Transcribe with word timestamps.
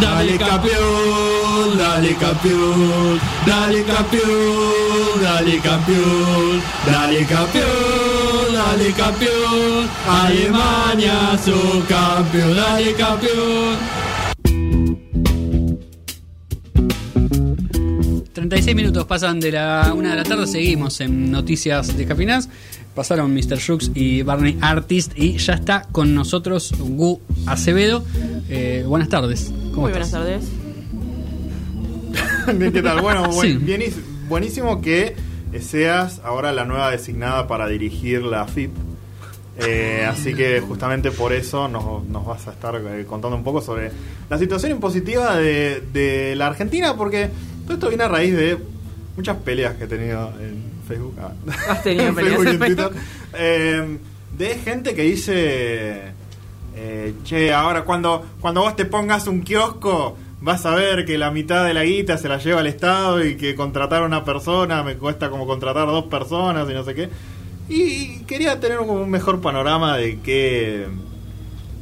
Dale 0.00 0.36
campeón, 0.38 1.78
dale 1.78 2.14
campeón, 2.16 3.20
dale 3.46 3.84
campeón, 3.84 5.22
dale 5.22 5.58
campeón, 5.58 6.62
dale 6.86 7.24
campeón, 7.26 8.52
dale 8.52 8.92
campeón, 8.92 9.88
Alemania 10.08 11.38
su 11.44 11.84
campeón, 11.86 12.56
dale 12.56 12.94
campeón. 12.94 13.76
36 18.32 18.74
minutos 18.74 19.04
pasan 19.04 19.40
de 19.40 19.52
la 19.52 19.92
una 19.94 20.10
de 20.10 20.16
la 20.16 20.24
tarde, 20.24 20.46
seguimos 20.46 21.00
en 21.00 21.30
Noticias 21.30 21.96
de 21.96 22.06
Capinaz. 22.06 22.48
Pasaron 22.94 23.32
Mr. 23.32 23.58
Shooks 23.58 23.92
y 23.94 24.22
Barney 24.22 24.58
Artist 24.60 25.12
y 25.16 25.38
ya 25.38 25.54
está 25.54 25.82
con 25.92 26.14
nosotros 26.14 26.74
Gu 26.78 27.20
Acevedo. 27.46 28.04
Eh, 28.48 28.84
buenas 28.86 29.08
tardes. 29.08 29.52
¿Cómo 29.72 29.82
Muy 29.82 29.90
buenas 29.90 30.10
tardes. 30.10 30.44
¿Qué 32.72 32.82
tal? 32.82 33.00
Bueno, 33.00 33.28
buen- 33.32 33.60
Sí. 33.66 33.94
buenísimo 34.28 34.80
que 34.80 35.14
seas 35.60 36.20
ahora 36.24 36.52
la 36.52 36.64
nueva 36.64 36.90
designada 36.90 37.46
para 37.46 37.66
dirigir 37.68 38.22
la 38.22 38.46
FIP. 38.46 38.70
Eh, 39.58 40.06
así 40.08 40.34
que 40.34 40.60
justamente 40.60 41.10
por 41.10 41.32
eso 41.32 41.68
nos, 41.68 42.04
nos 42.06 42.24
vas 42.26 42.48
a 42.48 42.52
estar 42.52 42.74
eh, 42.76 43.04
contando 43.06 43.36
un 43.36 43.44
poco 43.44 43.60
sobre 43.60 43.90
la 44.30 44.38
situación 44.38 44.72
impositiva 44.72 45.36
de, 45.36 45.82
de 45.92 46.34
la 46.36 46.46
Argentina, 46.46 46.96
porque 46.96 47.28
todo 47.64 47.74
esto 47.74 47.88
viene 47.88 48.04
a 48.04 48.08
raíz 48.08 48.34
de 48.34 48.58
muchas 49.14 49.36
peleas 49.38 49.74
que 49.74 49.84
he 49.84 49.88
tenido 49.88 50.32
en 50.40 50.62
Facebook. 50.88 51.14
ah, 51.20 51.32
Has 51.68 51.82
tenido 51.82 52.06
en 52.08 52.14
peleas 52.14 52.36
Facebook 52.42 52.48
en 52.48 52.62
en 52.70 52.76
Twitter. 52.76 52.90
Eh, 53.34 53.98
de 54.38 54.54
gente 54.54 54.94
que 54.94 55.02
dice, 55.02 56.00
eh, 56.74 57.14
che, 57.24 57.52
ahora 57.52 57.82
cuando, 57.84 58.22
cuando 58.40 58.62
vos 58.62 58.74
te 58.76 58.84
pongas 58.84 59.26
un 59.26 59.42
kiosco, 59.42 60.16
vas 60.40 60.64
a 60.66 60.74
ver 60.74 61.04
que 61.04 61.18
la 61.18 61.30
mitad 61.30 61.64
de 61.64 61.74
la 61.74 61.84
guita 61.84 62.18
se 62.18 62.28
la 62.28 62.38
lleva 62.38 62.60
el 62.60 62.66
Estado 62.66 63.24
y 63.24 63.36
que 63.36 63.54
contratar 63.54 64.02
a 64.02 64.06
una 64.06 64.24
persona 64.24 64.82
me 64.82 64.96
cuesta 64.96 65.30
como 65.30 65.46
contratar 65.46 65.86
dos 65.86 66.04
personas 66.06 66.68
y 66.68 66.74
no 66.74 66.82
sé 66.84 66.94
qué. 66.94 67.08
Y 67.68 68.18
quería 68.24 68.58
tener 68.58 68.78
como 68.78 68.94
un 68.94 69.08
mejor 69.10 69.40
panorama 69.40 69.96
de 69.96 70.18
qué, 70.20 70.88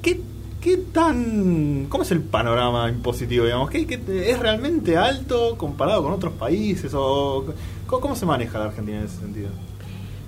qué, 0.02 0.20
qué 0.60 0.76
tan... 0.76 1.86
¿Cómo 1.88 2.02
es 2.04 2.10
el 2.10 2.20
panorama 2.20 2.88
impositivo, 2.88 3.44
digamos? 3.46 3.70
¿Qué, 3.70 3.86
qué- 3.86 4.30
¿Es 4.30 4.38
realmente 4.38 4.96
alto 4.96 5.56
comparado 5.56 6.02
con 6.02 6.12
otros 6.12 6.34
países? 6.34 6.92
o 6.94 7.46
¿Cómo, 7.86 8.00
cómo 8.00 8.14
se 8.14 8.26
maneja 8.26 8.58
la 8.58 8.66
Argentina 8.66 8.98
en 8.98 9.04
ese 9.06 9.16
sentido? 9.20 9.48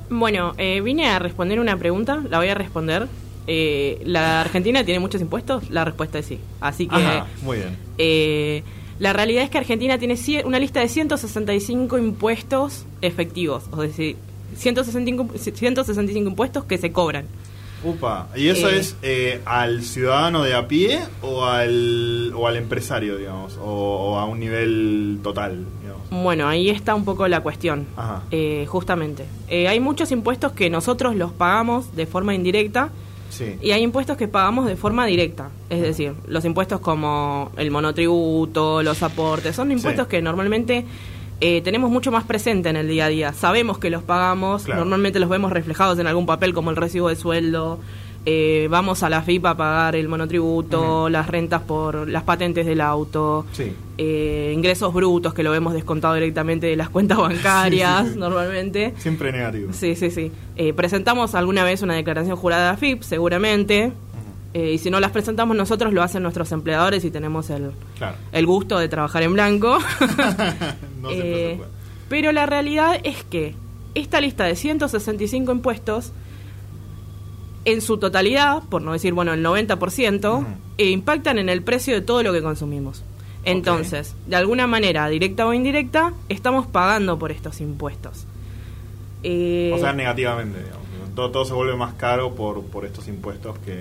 Bueno, 0.08 0.52
eh, 0.58 0.80
vine 0.80 1.08
a 1.08 1.19
responder 1.19 1.60
una 1.60 1.76
pregunta, 1.76 2.22
la 2.28 2.38
voy 2.38 2.48
a 2.48 2.54
responder. 2.54 3.06
Eh, 3.46 4.00
¿La 4.04 4.40
Argentina 4.40 4.84
tiene 4.84 5.00
muchos 5.00 5.20
impuestos? 5.20 5.68
La 5.70 5.84
respuesta 5.84 6.18
es 6.18 6.26
sí. 6.26 6.38
Así 6.60 6.86
que 6.86 6.94
Ajá, 6.96 7.26
muy 7.42 7.58
bien. 7.58 7.76
eh, 7.98 8.62
la 8.98 9.12
realidad 9.12 9.42
es 9.42 9.50
que 9.50 9.58
Argentina 9.58 9.98
tiene 9.98 10.16
una 10.44 10.58
lista 10.60 10.78
de 10.80 10.88
165 10.88 11.98
impuestos 11.98 12.86
efectivos, 13.00 13.64
es 13.72 13.78
decir, 13.78 14.16
165, 14.56 15.28
165 15.38 16.28
impuestos 16.28 16.64
que 16.64 16.78
se 16.78 16.92
cobran. 16.92 17.24
Upa, 17.84 18.28
¿y 18.36 18.46
eso 18.46 18.68
Eh. 18.70 18.78
es 18.78 18.96
eh, 19.02 19.40
al 19.44 19.82
ciudadano 19.82 20.44
de 20.44 20.54
a 20.54 20.68
pie 20.68 21.00
o 21.20 21.44
al, 21.44 22.32
o 22.36 22.46
al 22.46 22.56
empresario, 22.56 23.16
digamos? 23.16 23.56
O, 23.60 23.64
o 24.12 24.18
a 24.18 24.24
un 24.26 24.38
nivel 24.38 25.18
total, 25.24 25.64
digamos? 25.80 26.02
Bueno, 26.10 26.46
ahí 26.46 26.70
está 26.70 26.94
un 26.94 27.04
poco 27.04 27.26
la 27.26 27.40
cuestión. 27.40 27.86
Ajá. 27.96 28.22
Eh, 28.30 28.66
justamente. 28.68 29.24
Eh, 29.48 29.66
hay 29.66 29.80
muchos 29.80 30.12
impuestos 30.12 30.52
que 30.52 30.70
nosotros 30.70 31.16
los 31.16 31.32
pagamos 31.32 31.96
de 31.96 32.06
forma 32.06 32.34
indirecta 32.36 32.90
Sí. 33.33 33.56
y 33.62 33.70
hay 33.70 33.83
impuestos 33.83 34.19
que 34.19 34.28
pagamos 34.28 34.66
de 34.66 34.77
forma 34.77 35.06
directa. 35.06 35.48
Es 35.70 35.80
decir, 35.80 36.12
los 36.27 36.44
impuestos 36.44 36.80
como 36.80 37.50
el 37.56 37.70
monotributo, 37.70 38.83
los 38.83 39.02
aportes, 39.02 39.56
son 39.56 39.72
impuestos 39.72 40.05
Sí. 40.06 40.11
que 40.11 40.22
normalmente 40.22 40.84
eh, 41.41 41.60
tenemos 41.62 41.91
mucho 41.91 42.12
más 42.12 42.25
presente 42.25 42.69
en 42.69 42.77
el 42.77 42.86
día 42.88 43.06
a 43.06 43.08
día. 43.08 43.33
Sabemos 43.33 43.78
que 43.78 43.91
los 43.91 44.03
pagamos, 44.03 44.64
Claro. 44.64 44.80
normalmente 44.82 45.19
los 45.19 45.28
vemos 45.28 45.50
reflejados 45.50 45.98
en 45.98 46.06
algún 46.06 46.26
papel 46.26 46.53
como 46.54 46.70
el 46.70 46.76
recibo 46.76 47.09
de 47.09 47.16
sueldo. 47.16 47.81
Eh, 48.25 48.69
vamos 48.71 49.03
a 49.03 49.10
la 49.10 49.22
FIP 49.22 49.44
a 49.47 49.56
pagar 49.56 49.97
el 49.97 50.09
monotributo, 50.09 51.09
las 51.09 51.27
rentas 51.27 51.62
por 51.62 52.09
las 52.09 52.22
patentes 52.22 52.65
del 52.66 52.81
auto, 52.81 53.44
Sí. 53.53 53.72
eh, 53.99 54.53
ingresos 54.55 54.93
brutos 54.94 55.34
que 55.34 55.43
lo 55.43 55.50
vemos 55.50 55.72
descontado 55.75 56.15
directamente 56.15 56.66
de 56.69 56.77
las 56.77 56.88
cuentas 56.88 57.19
bancarias 57.19 58.00
Sí, 58.03 58.06
sí, 58.09 58.12
sí. 58.15 58.19
normalmente. 58.21 58.94
Siempre 58.99 59.32
negativo. 59.32 59.72
Sí, 59.72 59.97
sí, 59.97 60.11
sí. 60.11 60.31
Eh, 60.56 60.72
presentamos 60.72 61.34
alguna 61.34 61.65
vez 61.65 61.82
una 61.82 61.94
declaración 61.94 62.37
jurada 62.37 62.65
de 62.65 62.71
AFIP, 62.75 63.03
seguramente. 63.03 63.93
Eh, 64.55 64.72
y 64.75 64.78
si 64.78 64.91
no 64.91 65.00
las 65.00 65.12
presentamos 65.12 65.56
nosotros, 65.56 65.93
lo 65.94 66.03
hacen 66.03 66.22
nuestros 66.22 66.53
empleadores 66.53 67.05
y 67.06 67.11
tenemos 67.11 67.49
el, 67.50 67.71
Claro. 67.97 68.16
el 68.32 68.47
gusto 68.47 68.78
de 68.78 68.88
trabajar 68.88 69.22
en 69.22 69.32
blanco. 69.32 69.78
no 71.00 71.11
se 71.11 71.16
puede. 71.16 71.61
pero 72.09 72.32
la 72.32 72.47
realidad 72.47 73.00
es 73.03 73.25
que 73.25 73.55
esta 73.94 74.21
lista 74.21 74.44
de 74.44 74.55
165 74.56 75.53
impuestos, 75.53 76.12
en 77.65 77.81
su 77.81 77.99
totalidad, 77.99 78.62
por 78.69 78.83
no 78.83 78.93
decir, 78.93 79.12
bueno, 79.12 79.33
el 79.33 79.45
90%, 79.45 80.39
Ujú. 80.39 80.47
eh, 80.78 80.91
impactan 80.91 81.39
en 81.39 81.49
el 81.49 81.62
precio 81.62 81.95
de 81.95 82.00
todo 82.00 82.23
lo 82.23 82.33
que 82.33 82.43
consumimos. 82.43 83.03
Entonces, 83.45 84.15
de 84.27 84.37
alguna 84.37 84.67
manera, 84.67 85.09
directa 85.09 85.47
o 85.47 85.53
indirecta, 85.53 86.12
estamos 86.28 86.67
pagando 86.67 87.19
por 87.19 87.33
estos 87.33 87.61
impuestos. 87.61 88.27
Eh, 89.23 89.73
O 89.75 89.78
sea, 89.78 89.93
negativamente, 89.93 90.59
digamos. 90.62 90.83
Todo, 91.15 91.31
todo 91.31 91.45
se 91.45 91.53
vuelve 91.53 91.77
más 91.77 91.93
caro 91.95 92.34
por, 92.34 92.62
por 92.65 92.87
estos 92.87 93.06
impuestos 93.09 93.59
que, 93.59 93.79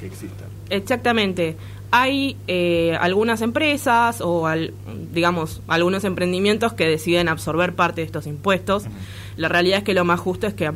que 0.00 0.06
existen. 0.06 0.46
Exactamente. 0.70 1.56
Hay 1.90 2.36
eh, 2.48 2.96
algunas 3.00 3.42
empresas 3.42 4.20
o, 4.22 4.46
al- 4.46 4.72
digamos, 5.12 5.60
algunos 5.68 6.04
emprendimientos 6.04 6.72
que 6.72 6.86
deciden 6.88 7.28
absorber 7.28 7.74
parte 7.74 8.00
de 8.00 8.06
estos 8.06 8.26
impuestos. 8.26 8.84
La 9.36 9.48
realidad 9.48 9.78
es 9.78 9.84
que 9.84 9.92
lo 9.94 10.04
más 10.04 10.18
justo 10.20 10.46
es 10.46 10.54
que 10.54 10.72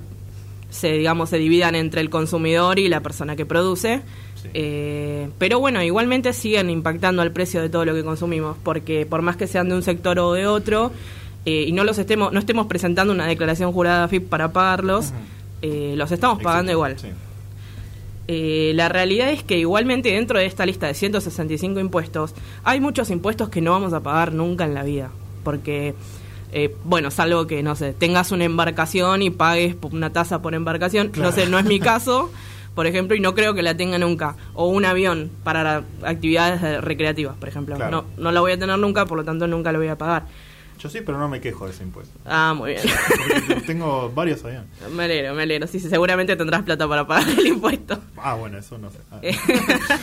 se, 0.71 0.93
digamos, 0.93 1.31
se 1.31 1.39
dividan 1.39 1.75
entre 1.75 2.01
el 2.01 2.11
consumidor 2.11 2.79
y 2.79 2.89
la 2.89 3.01
persona 3.01 3.37
que 3.37 3.47
produce. 3.47 4.03
Sí. 4.35 4.49
Eh, 4.55 5.29
pero 5.39 5.59
bueno, 5.59 5.83
igualmente 5.83 6.33
siguen 6.33 6.71
impactando 6.71 7.23
al 7.23 7.33
precio 7.33 7.61
de 7.61 7.69
todo 7.69 7.85
lo 7.85 7.95
que 7.95 8.05
consumimos, 8.05 8.57
porque 8.63 9.07
por 9.07 9.23
más 9.23 9.37
que 9.37 9.47
sean 9.47 9.69
de 9.69 9.75
un 9.75 9.83
sector 9.83 10.19
o 10.19 10.33
de 10.33 10.47
otro, 10.47 10.93
eh, 11.45 11.65
y 11.67 11.73
no 11.73 11.85
los 11.85 11.99
estemos, 11.99 12.33
no 12.33 12.39
estemos 12.39 12.67
presentando 12.67 13.13
una 13.13 13.27
declaración 13.27 13.73
jurada 13.73 14.07
FIP 14.09 14.29
para 14.29 14.53
pagarlos, 14.53 15.13
eh, 15.63 15.95
los 15.97 16.13
estamos 16.13 16.43
pagando 16.43 16.73
igual. 16.73 16.99
sí. 16.99 17.09
Eh, 18.31 18.73
la 18.75 18.91
realidad 18.91 19.31
es 19.31 19.43
que 19.43 19.59
igualmente 19.59 20.11
dentro 20.11 20.39
de 20.39 20.45
esta 20.45 20.67
lista 20.67 20.87
de 20.87 20.93
165 20.93 21.81
impuestos 21.81 22.35
hay 22.63 22.79
muchos 22.79 23.09
impuestos 23.09 23.49
que 23.49 23.63
no 23.63 23.73
vamos 23.73 23.95
a 23.95 24.01
pagar 24.01 24.35
nunca 24.35 24.67
en 24.67 24.75
la 24.75 24.83
vida. 24.83 25.11
Porque, 25.45 25.95
eh, 26.53 26.75
bueno, 26.85 27.11
salvo 27.11 27.47
que, 27.47 27.63
no 27.63 27.75
sé, 27.77 27.93
tengas 27.93 28.33
una 28.33 28.45
embarcación 28.45 29.23
y 29.23 29.31
pagues 29.31 29.77
una 29.91 30.11
tasa 30.13 30.41
por 30.43 30.55
embarcación. 30.55 31.09
Claro. 31.09 31.31
No 31.31 31.35
sé, 31.35 31.49
no 31.49 31.59
es 31.59 31.65
mi 31.65 31.81
caso, 31.81 32.31
por 32.75 32.87
ejemplo, 32.87 33.17
y 33.17 33.21
no 33.21 33.35
creo 33.35 33.55
que 33.55 33.63
la 33.63 33.77
tenga 33.77 33.99
nunca. 33.99 34.37
O 34.55 34.69
un 34.69 34.85
avión 34.85 35.31
para 35.45 35.85
actividades 36.03 36.83
recreativas, 36.83 37.37
por 37.37 37.49
ejemplo. 37.49 37.77
Claro. 37.77 38.07
No, 38.17 38.23
no 38.23 38.33
la 38.33 38.41
voy 38.41 38.53
a 38.53 38.59
tener 38.59 38.79
nunca, 38.79 39.07
por 39.07 39.19
lo 39.19 39.25
tanto 39.25 39.47
nunca 39.47 39.73
lo 39.73 39.79
voy 39.79 39.89
a 39.89 39.99
pagar. 39.99 40.27
Yo 40.79 40.89
sí, 40.89 41.01
pero 41.05 41.19
no 41.19 41.29
me 41.29 41.41
quejo 41.41 41.67
de 41.67 41.73
ese 41.73 41.83
impuesto. 41.83 42.17
Ah, 42.25 42.55
muy 42.57 42.75
bien. 42.75 42.83
Tengo 43.67 44.13
varios 44.15 44.45
allá. 44.45 44.65
me 44.93 45.05
alegro, 45.05 45.35
me 45.35 45.43
alegro. 45.43 45.67
Sí, 45.67 45.81
sí, 45.81 45.89
seguramente 45.89 46.37
tendrás 46.37 46.63
plata 46.63 46.87
para 46.87 47.07
pagar 47.07 47.29
el 47.29 47.47
impuesto. 47.49 48.01
Ah, 48.17 48.35
bueno, 48.35 48.59
eso 48.59 48.79
no 48.79 48.91
sé. 48.91 48.99
Ah. 49.11 49.21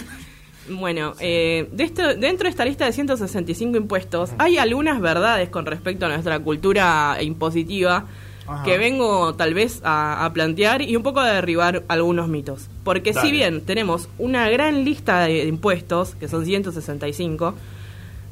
Bueno, 0.70 1.14
eh, 1.20 1.68
de 1.72 1.84
esto, 1.84 2.16
dentro 2.16 2.46
de 2.46 2.50
esta 2.50 2.66
lista 2.66 2.86
de 2.86 2.94
165 2.94 3.78
impuestos 3.78 4.32
hay 4.38 4.58
algunas 4.58 5.00
verdades 5.00 5.50
con 5.50 5.66
respecto 5.66 6.06
a 6.06 6.10
nuestra 6.10 6.40
cultura 6.40 7.18
impositiva 7.22 8.06
Ajá. 8.48 8.64
que 8.64 8.78
vengo 8.78 9.36
tal 9.36 9.54
vez 9.54 9.82
a, 9.84 10.26
a 10.26 10.34
plantear 10.34 10.82
y 10.82 10.96
un 10.96 11.04
poco 11.04 11.20
a 11.20 11.32
derribar 11.32 11.84
algunos 11.88 12.28
mitos. 12.28 12.70
Porque 12.84 13.12
Dale. 13.12 13.28
si 13.28 13.32
bien 13.32 13.62
tenemos 13.62 14.10
una 14.18 14.50
gran 14.50 14.84
lista 14.84 15.22
de, 15.22 15.34
de 15.34 15.48
impuestos, 15.48 16.16
que 16.16 16.28
son 16.28 16.46
165, 16.46 17.54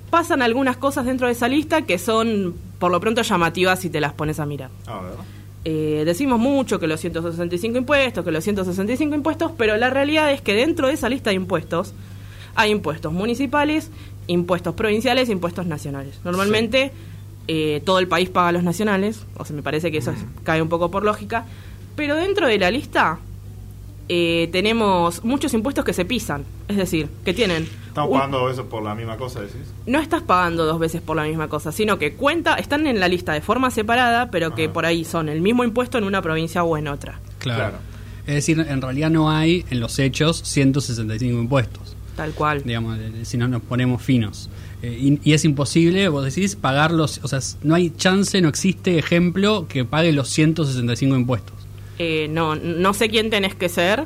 pasan 0.10 0.42
algunas 0.42 0.78
cosas 0.78 1.06
dentro 1.06 1.28
de 1.28 1.34
esa 1.34 1.48
lista 1.48 1.84
que 1.84 1.98
son 1.98 2.56
por 2.80 2.92
lo 2.92 3.00
pronto 3.00 3.22
llamativas 3.22 3.80
si 3.80 3.90
te 3.90 4.00
las 4.02 4.14
pones 4.14 4.40
a 4.40 4.46
mirar. 4.46 4.70
A 4.88 5.02
ver. 5.02 5.14
Eh, 5.66 6.04
decimos 6.06 6.40
mucho 6.40 6.80
que 6.80 6.88
los 6.88 7.00
165 7.00 7.78
impuestos, 7.78 8.26
que 8.26 8.32
los 8.32 8.44
165 8.44 9.16
impuestos, 9.16 9.52
pero 9.58 9.78
la 9.78 9.90
realidad 9.90 10.32
es 10.32 10.42
que 10.42 10.54
dentro 10.54 10.88
de 10.88 10.94
esa 10.94 11.08
lista 11.08 11.30
de 11.30 11.38
impuestos 11.38 11.94
hay 12.56 12.72
impuestos 12.72 13.12
municipales, 13.14 13.90
impuestos 14.28 14.74
provinciales, 14.76 15.30
impuestos 15.30 15.66
nacionales. 15.66 16.20
Normalmente 16.24 16.92
eh, 17.48 17.82
todo 17.86 18.00
el 18.00 18.08
país 18.08 18.30
paga 18.30 18.52
los 18.52 18.64
nacionales, 18.64 19.26
o 19.38 19.44
sea, 19.46 19.56
me 19.56 19.64
parece 19.64 19.92
que 19.92 19.98
eso 19.98 20.12
es- 20.12 20.26
cae 20.44 20.62
un 20.62 20.70
poco 20.70 20.90
por 20.92 21.04
lógica, 21.04 21.46
pero 21.96 22.16
dentro 22.16 22.48
de 22.48 22.58
la 22.58 22.72
lista 22.72 23.20
eh, 24.10 24.50
tenemos 24.52 25.24
muchos 25.24 25.54
impuestos 25.54 25.86
que 25.86 25.94
se 25.94 26.04
pisan, 26.06 26.44
es 26.68 26.76
decir, 26.78 27.08
que 27.24 27.34
tienen... 27.34 27.68
Estamos 27.88 28.10
un- 28.12 28.18
pagando 28.18 28.50
eso 28.50 28.66
por 28.66 28.84
la 28.84 28.96
misma 28.96 29.18
cosa, 29.18 29.40
decís. 29.42 29.62
no 29.86 30.00
estás 30.00 30.22
pagando 30.24 30.66
dos 30.66 30.78
veces 30.80 31.02
por 31.02 31.16
la 31.16 31.24
misma 31.24 31.48
cosa, 31.48 31.72
sino 31.72 31.98
que 32.00 32.14
cuenta, 32.14 32.56
están 32.56 32.86
en 32.88 33.00
la 33.00 33.08
lista 33.08 33.34
de 33.34 33.42
forma 33.42 33.72
separada, 33.72 34.30
pero 34.32 34.56
que 34.56 34.66
Ajá. 34.66 34.74
por 34.74 34.86
ahí 34.86 35.06
son 35.06 35.30
el 35.30 35.42
mismo 35.42 35.64
impuesto 35.64 35.98
en 35.98 36.04
una 36.04 36.22
provincia 36.22 36.64
o 36.64 36.78
en 36.78 36.88
otra. 36.90 37.20
Claro. 37.40 37.60
Claro. 37.60 37.78
Es 38.26 38.36
decir, 38.36 38.60
en 38.68 38.82
realidad 38.82 39.10
no 39.10 39.30
hay 39.32 39.66
en 39.70 39.80
los 39.80 40.00
hechos 40.00 40.42
165 40.44 41.40
impuestos. 41.40 41.96
Tal 42.16 42.32
cual. 42.34 42.62
digamos, 42.64 42.98
de- 43.00 43.10
de- 43.10 43.26
si 43.26 43.38
no 43.38 43.48
nos 43.48 43.62
ponemos 43.62 44.02
finos. 44.02 44.50
Eh, 44.82 44.98
y, 45.24 45.30
y 45.30 45.34
es 45.34 45.46
imposible, 45.46 46.08
vos 46.10 46.26
decís, 46.26 46.56
pagar 46.56 46.92
los, 46.92 47.20
o 47.24 47.28
sea, 47.28 47.40
no 47.64 47.74
hay 47.76 47.90
chance, 47.92 48.40
no 48.42 48.50
existe 48.50 48.98
ejemplo 48.98 49.66
que 49.68 49.86
pague 49.86 50.12
los 50.12 50.30
165 50.30 51.16
impuestos. 51.16 51.56
Eh, 52.00 52.28
no, 52.30 52.56
no 52.56 52.94
sé 52.94 53.08
quién 53.10 53.30
tenés 53.30 53.56
que 53.56 53.70
ser 53.70 54.06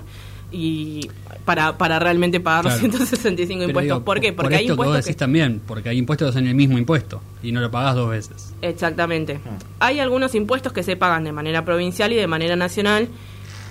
y 0.51 1.09
para, 1.45 1.77
para 1.77 2.00
realmente 2.00 2.39
pagar 2.39 2.63
Claro. 2.63 2.75
los 2.75 2.80
165 3.09 3.59
Pero 3.59 3.69
impuestos. 3.69 3.83
digo, 3.98 4.06
¿Por 4.06 4.19
qué? 4.21 4.33
por 4.33 4.44
Porque 4.45 4.56
hay 4.57 4.65
esto 4.65 4.74
que 4.74 4.77
vos 4.77 4.86
impuestos 4.88 5.06
decís 5.06 5.15
que... 5.15 5.19
también, 5.19 5.62
porque 5.65 5.89
hay 5.89 5.98
impuestos 5.98 6.36
en 6.36 6.48
el 6.48 6.56
mismo 6.56 6.77
impuesto 6.77 7.21
y 7.44 7.51
no 7.51 7.59
lo 7.59 7.71
pagás 7.71 7.95
dos 7.95 8.09
veces. 8.09 8.54
Exactamente. 8.62 9.39
Ah. 9.45 9.57
Hay 9.88 10.00
algunos 10.00 10.36
impuestos 10.36 10.71
que 10.74 10.83
se 10.83 10.95
pagan 10.95 11.24
de 11.25 11.31
manera 11.33 11.65
provincial 11.65 12.12
y 12.13 12.15
de 12.15 12.27
manera 12.27 12.56
nacional, 12.56 13.07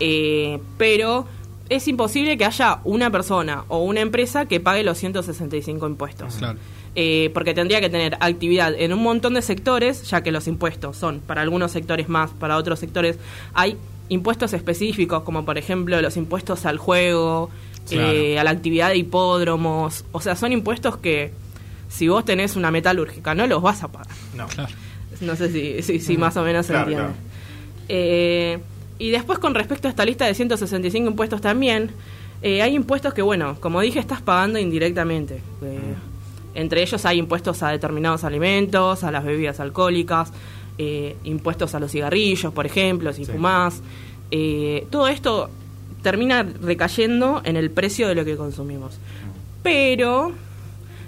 eh, 0.00 0.58
pero 0.76 1.26
es 1.68 1.88
imposible 1.88 2.36
que 2.38 2.44
haya 2.44 2.80
una 2.84 3.10
persona 3.10 3.64
o 3.68 3.82
una 3.84 4.00
empresa 4.00 4.46
que 4.46 4.60
pague 4.60 4.82
los 4.84 4.98
165 4.98 5.86
impuestos. 5.86 6.36
Claro. 6.36 6.58
Eh, 6.94 7.30
porque 7.34 7.52
tendría 7.52 7.80
que 7.80 7.90
tener 7.90 8.16
actividad 8.20 8.72
en 8.74 8.92
un 8.92 9.02
montón 9.02 9.34
de 9.34 9.42
sectores, 9.42 10.08
ya 10.08 10.22
que 10.22 10.32
los 10.32 10.46
impuestos 10.48 10.96
son 10.96 11.20
para 11.20 11.42
algunos 11.42 11.70
sectores 11.72 12.08
más, 12.08 12.30
para 12.30 12.56
otros 12.56 12.78
sectores 12.78 13.18
hay 13.52 13.76
impuestos 14.08 14.52
específicos, 14.54 15.22
como 15.24 15.44
por 15.44 15.58
ejemplo 15.58 16.00
los 16.00 16.16
impuestos 16.16 16.64
al 16.64 16.78
juego, 16.78 17.50
Claro. 17.88 18.10
eh, 18.12 18.38
a 18.38 18.44
la 18.44 18.50
actividad 18.50 18.88
de 18.88 18.96
hipódromos, 18.96 20.04
o 20.12 20.20
sea, 20.20 20.34
son 20.36 20.52
impuestos 20.52 20.96
que 20.96 21.32
si 21.88 22.08
vos 22.08 22.24
tenés 22.24 22.56
una 22.56 22.70
metalúrgica 22.70 23.34
no 23.34 23.46
los 23.46 23.62
vas 23.62 23.82
a 23.84 23.88
pagar. 23.88 24.08
No. 24.34 24.46
Claro. 24.48 24.72
No 25.20 25.36
sé 25.36 25.52
si, 25.52 25.82
si, 25.82 26.00
si 26.00 26.16
más 26.16 26.36
o 26.36 26.42
menos 26.42 26.66
se 26.66 26.72
Claro, 26.72 26.90
entiende. 26.90 27.12
claro. 27.12 27.26
Eh, 27.88 28.58
y 28.98 29.10
después 29.10 29.38
con 29.38 29.54
respecto 29.54 29.88
a 29.88 29.90
esta 29.90 30.04
lista 30.04 30.26
de 30.26 30.34
165 30.34 31.08
impuestos 31.10 31.40
también, 31.40 31.90
eh, 32.42 32.62
hay 32.62 32.74
impuestos 32.74 33.14
que, 33.14 33.22
bueno, 33.22 33.56
como 33.60 33.80
dije, 33.80 33.98
estás 33.98 34.20
pagando 34.22 34.58
indirectamente. 34.58 35.40
Eh, 35.62 35.78
entre 36.54 36.82
ellos 36.82 37.04
hay 37.04 37.18
impuestos 37.18 37.62
a 37.62 37.70
determinados 37.70 38.24
alimentos, 38.24 39.04
a 39.04 39.10
las 39.10 39.24
bebidas 39.24 39.60
alcohólicas, 39.60 40.32
eh, 40.78 41.16
impuestos 41.24 41.74
a 41.74 41.80
los 41.80 41.90
cigarrillos, 41.92 42.52
por 42.52 42.66
ejemplo, 42.66 43.12
si 43.12 43.24
Sí. 43.24 43.32
fumás. 43.32 43.80
Eh, 44.30 44.86
todo 44.90 45.08
esto 45.08 45.50
termina 46.02 46.42
recayendo 46.42 47.40
en 47.44 47.56
el 47.56 47.70
precio 47.70 48.08
de 48.08 48.14
lo 48.14 48.24
que 48.24 48.36
consumimos. 48.36 48.98
Pero 49.62 50.32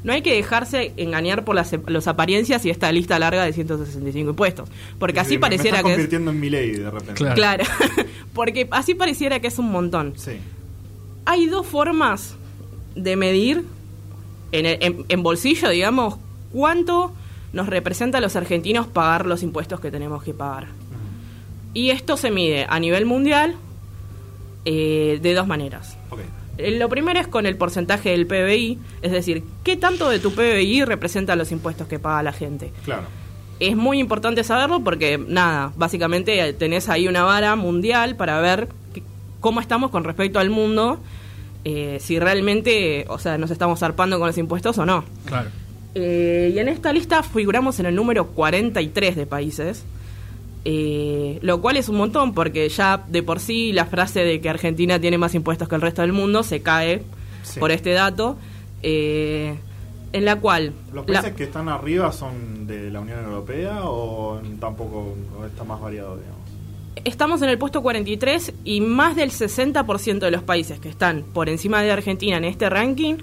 no 0.05 0.13
hay 0.13 0.23
que 0.23 0.33
dejarse 0.35 0.93
engañar 0.97 1.45
por 1.45 1.55
las, 1.57 1.75
las 1.87 2.07
apariencias 2.09 2.65
y 2.65 2.71
esta 2.71 2.91
lista 2.93 3.19
larga 3.19 3.45
de 3.45 3.53
165 3.53 4.31
impuestos. 4.31 4.69
Porque 4.99 5.21
así 5.21 5.31
Sí, 5.35 5.39
pareciera 5.39 5.79
me 5.79 5.83
que 5.85 5.89
estás 5.91 5.91
es... 5.91 5.97
convirtiendo 5.97 6.31
en 6.31 6.41
mi 6.41 6.51
ley 6.51 6.71
de 6.73 6.91
repente. 6.91 7.15
Claro. 7.15 7.35
Claro, 7.35 7.65
porque 8.35 8.69
así 8.71 8.95
pareciera 8.95 9.41
que 9.41 9.49
es 9.49 9.59
un 9.59 9.71
montón. 9.71 10.15
Sí. 10.17 10.33
Hay 11.25 11.47
dos 11.47 11.67
formas 11.67 12.37
de 12.95 13.17
medir 13.17 13.65
en, 14.53 14.67
el- 14.67 14.79
en- 14.83 15.05
en 15.09 15.23
bolsillo, 15.23 15.69
digamos, 15.69 16.17
cuánto 16.53 17.13
nos 17.53 17.67
representa 17.69 18.19
a 18.19 18.21
los 18.21 18.37
argentinos 18.37 18.87
pagar 18.87 19.27
los 19.27 19.43
impuestos 19.43 19.81
que 19.81 19.91
tenemos 19.91 20.23
que 20.23 20.33
pagar. 20.35 20.69
Y 21.75 21.91
esto 21.91 22.17
se 22.17 22.31
mide 22.31 22.67
a 22.69 22.79
nivel 22.81 23.05
mundial 23.05 23.57
eh, 24.65 25.19
de 25.23 25.35
dos 25.35 25.47
maneras. 25.47 25.97
Ok. 26.11 26.21
Eh, 26.59 26.73
Lo 26.79 26.89
primero 26.89 27.19
es 27.21 27.27
con 27.29 27.47
el 27.47 27.57
porcentaje 27.57 28.11
del 28.11 28.27
PBI, 28.27 28.79
es 29.03 29.13
decir, 29.13 29.45
qué 29.65 29.77
tanto 29.77 30.09
de 30.11 30.19
tu 30.19 30.33
PBI 30.33 30.85
representa 30.85 31.37
los 31.37 31.53
impuestos 31.53 31.87
que 31.89 31.99
paga 31.99 32.23
la 32.23 32.33
gente. 32.33 32.73
Claro. 32.85 33.05
Es 33.61 33.77
muy 33.77 33.99
importante 33.99 34.45
saberlo 34.45 34.81
porque, 34.85 35.19
nada, 35.19 35.73
básicamente 35.77 36.41
eh, 36.47 36.53
tenés 36.53 36.89
ahí 36.89 37.09
una 37.09 37.23
vara 37.25 37.57
mundial 37.57 38.15
para 38.17 38.41
ver 38.41 38.69
qué- 38.95 39.03
cómo 39.41 39.61
estamos 39.61 39.91
con 39.91 40.05
respecto 40.05 40.39
al 40.39 40.51
mundo, 40.51 40.99
eh, 41.65 41.99
si 42.01 42.19
realmente, 42.19 43.05
o 43.09 43.19
sea, 43.19 43.37
nos 43.39 43.51
estamos 43.51 43.81
zarpando 43.81 44.19
con 44.19 44.29
los 44.29 44.39
impuestos 44.39 44.79
o 44.79 44.87
no. 44.87 45.05
Claro. 45.27 45.51
Eh, 45.95 46.53
y 46.55 46.59
en 46.59 46.69
esta 46.69 46.93
lista 46.93 47.23
figuramos 47.25 47.81
en 47.81 47.87
el 47.87 47.95
número 47.97 48.29
43 48.29 49.17
de 49.17 49.27
países, 49.27 49.85
eh, 50.65 51.39
lo 51.43 51.61
cual 51.61 51.77
es 51.77 51.89
un 51.89 51.97
montón 51.97 52.35
porque 52.35 52.69
ya 52.69 53.05
de 53.09 53.23
por 53.23 53.41
sí 53.41 53.73
la 53.73 53.87
frase 53.87 54.21
de 54.25 54.41
que 54.41 54.49
Argentina 54.49 55.01
tiene 55.01 55.17
más 55.19 55.35
impuestos 55.35 55.69
que 55.69 55.75
el 55.75 55.81
resto 55.81 56.03
del 56.03 56.13
mundo 56.13 56.43
se 56.43 56.61
cae 56.63 57.03
Sí. 57.43 57.61
por 57.61 57.71
este 57.71 57.93
dato, 57.93 58.37
eh, 58.83 59.55
en 60.13 60.25
la 60.25 60.37
cual... 60.37 60.73
¿Los 60.93 61.07
la- 61.09 61.21
países 61.23 61.37
que 61.37 61.45
están 61.45 61.69
arriba 61.69 62.13
son 62.13 62.67
de 62.67 62.91
la 62.91 63.01
Unión 63.01 63.25
Europea 63.25 63.81
o 63.85 64.41
tampoco 64.61 65.15
o 65.41 65.45
está 65.47 65.65
más 65.65 65.81
variado, 65.81 66.17
digamos? 66.17 66.39
Estamos 67.05 67.41
en 67.43 67.49
el 67.49 67.57
puesto 67.59 67.81
43 67.81 68.53
y 68.65 68.81
más 68.81 69.15
del 69.17 69.31
60% 69.31 70.19
de 70.19 70.31
los 70.31 70.43
países 70.43 70.81
que 70.81 70.89
están 70.89 71.23
por 71.33 71.49
encima 71.49 71.81
de 71.83 71.91
Argentina 71.93 72.37
en 72.37 72.45
este 72.45 72.69
ranking 72.69 73.17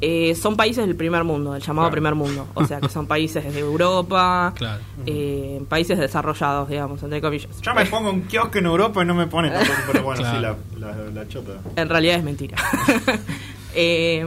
eh, 0.00 0.34
son 0.34 0.56
países 0.56 0.86
del 0.86 0.96
primer 0.96 1.24
mundo, 1.24 1.52
del 1.52 1.62
llamado 1.62 1.86
Claro. 1.88 1.92
primer 1.92 2.14
mundo. 2.14 2.46
O 2.54 2.64
sea, 2.66 2.80
que 2.80 2.88
son 2.88 3.06
países 3.06 3.52
de 3.54 3.60
Europa, 3.60 4.52
Claro. 4.56 4.82
eh, 5.06 5.62
países 5.68 5.98
desarrollados, 5.98 6.68
digamos, 6.68 7.02
entre 7.02 7.20
comillas. 7.20 7.60
Yo 7.62 7.74
me 7.74 7.86
pongo 7.86 8.10
un 8.10 8.22
kiosco 8.22 8.58
en 8.58 8.66
Europa 8.66 9.02
y 9.02 9.06
no 9.06 9.14
me 9.14 9.26
pone 9.26 9.50
tampoco, 9.50 9.76
pero 9.92 10.04
bueno, 10.04 10.20
Claro. 10.20 10.56
sí, 10.74 10.78
la, 10.80 10.86
la, 10.94 11.10
la 11.10 11.28
chota. 11.28 11.52
En 11.76 11.88
realidad 11.88 12.16
es 12.16 12.24
mentira. 12.24 12.56
Eh, 13.76 14.24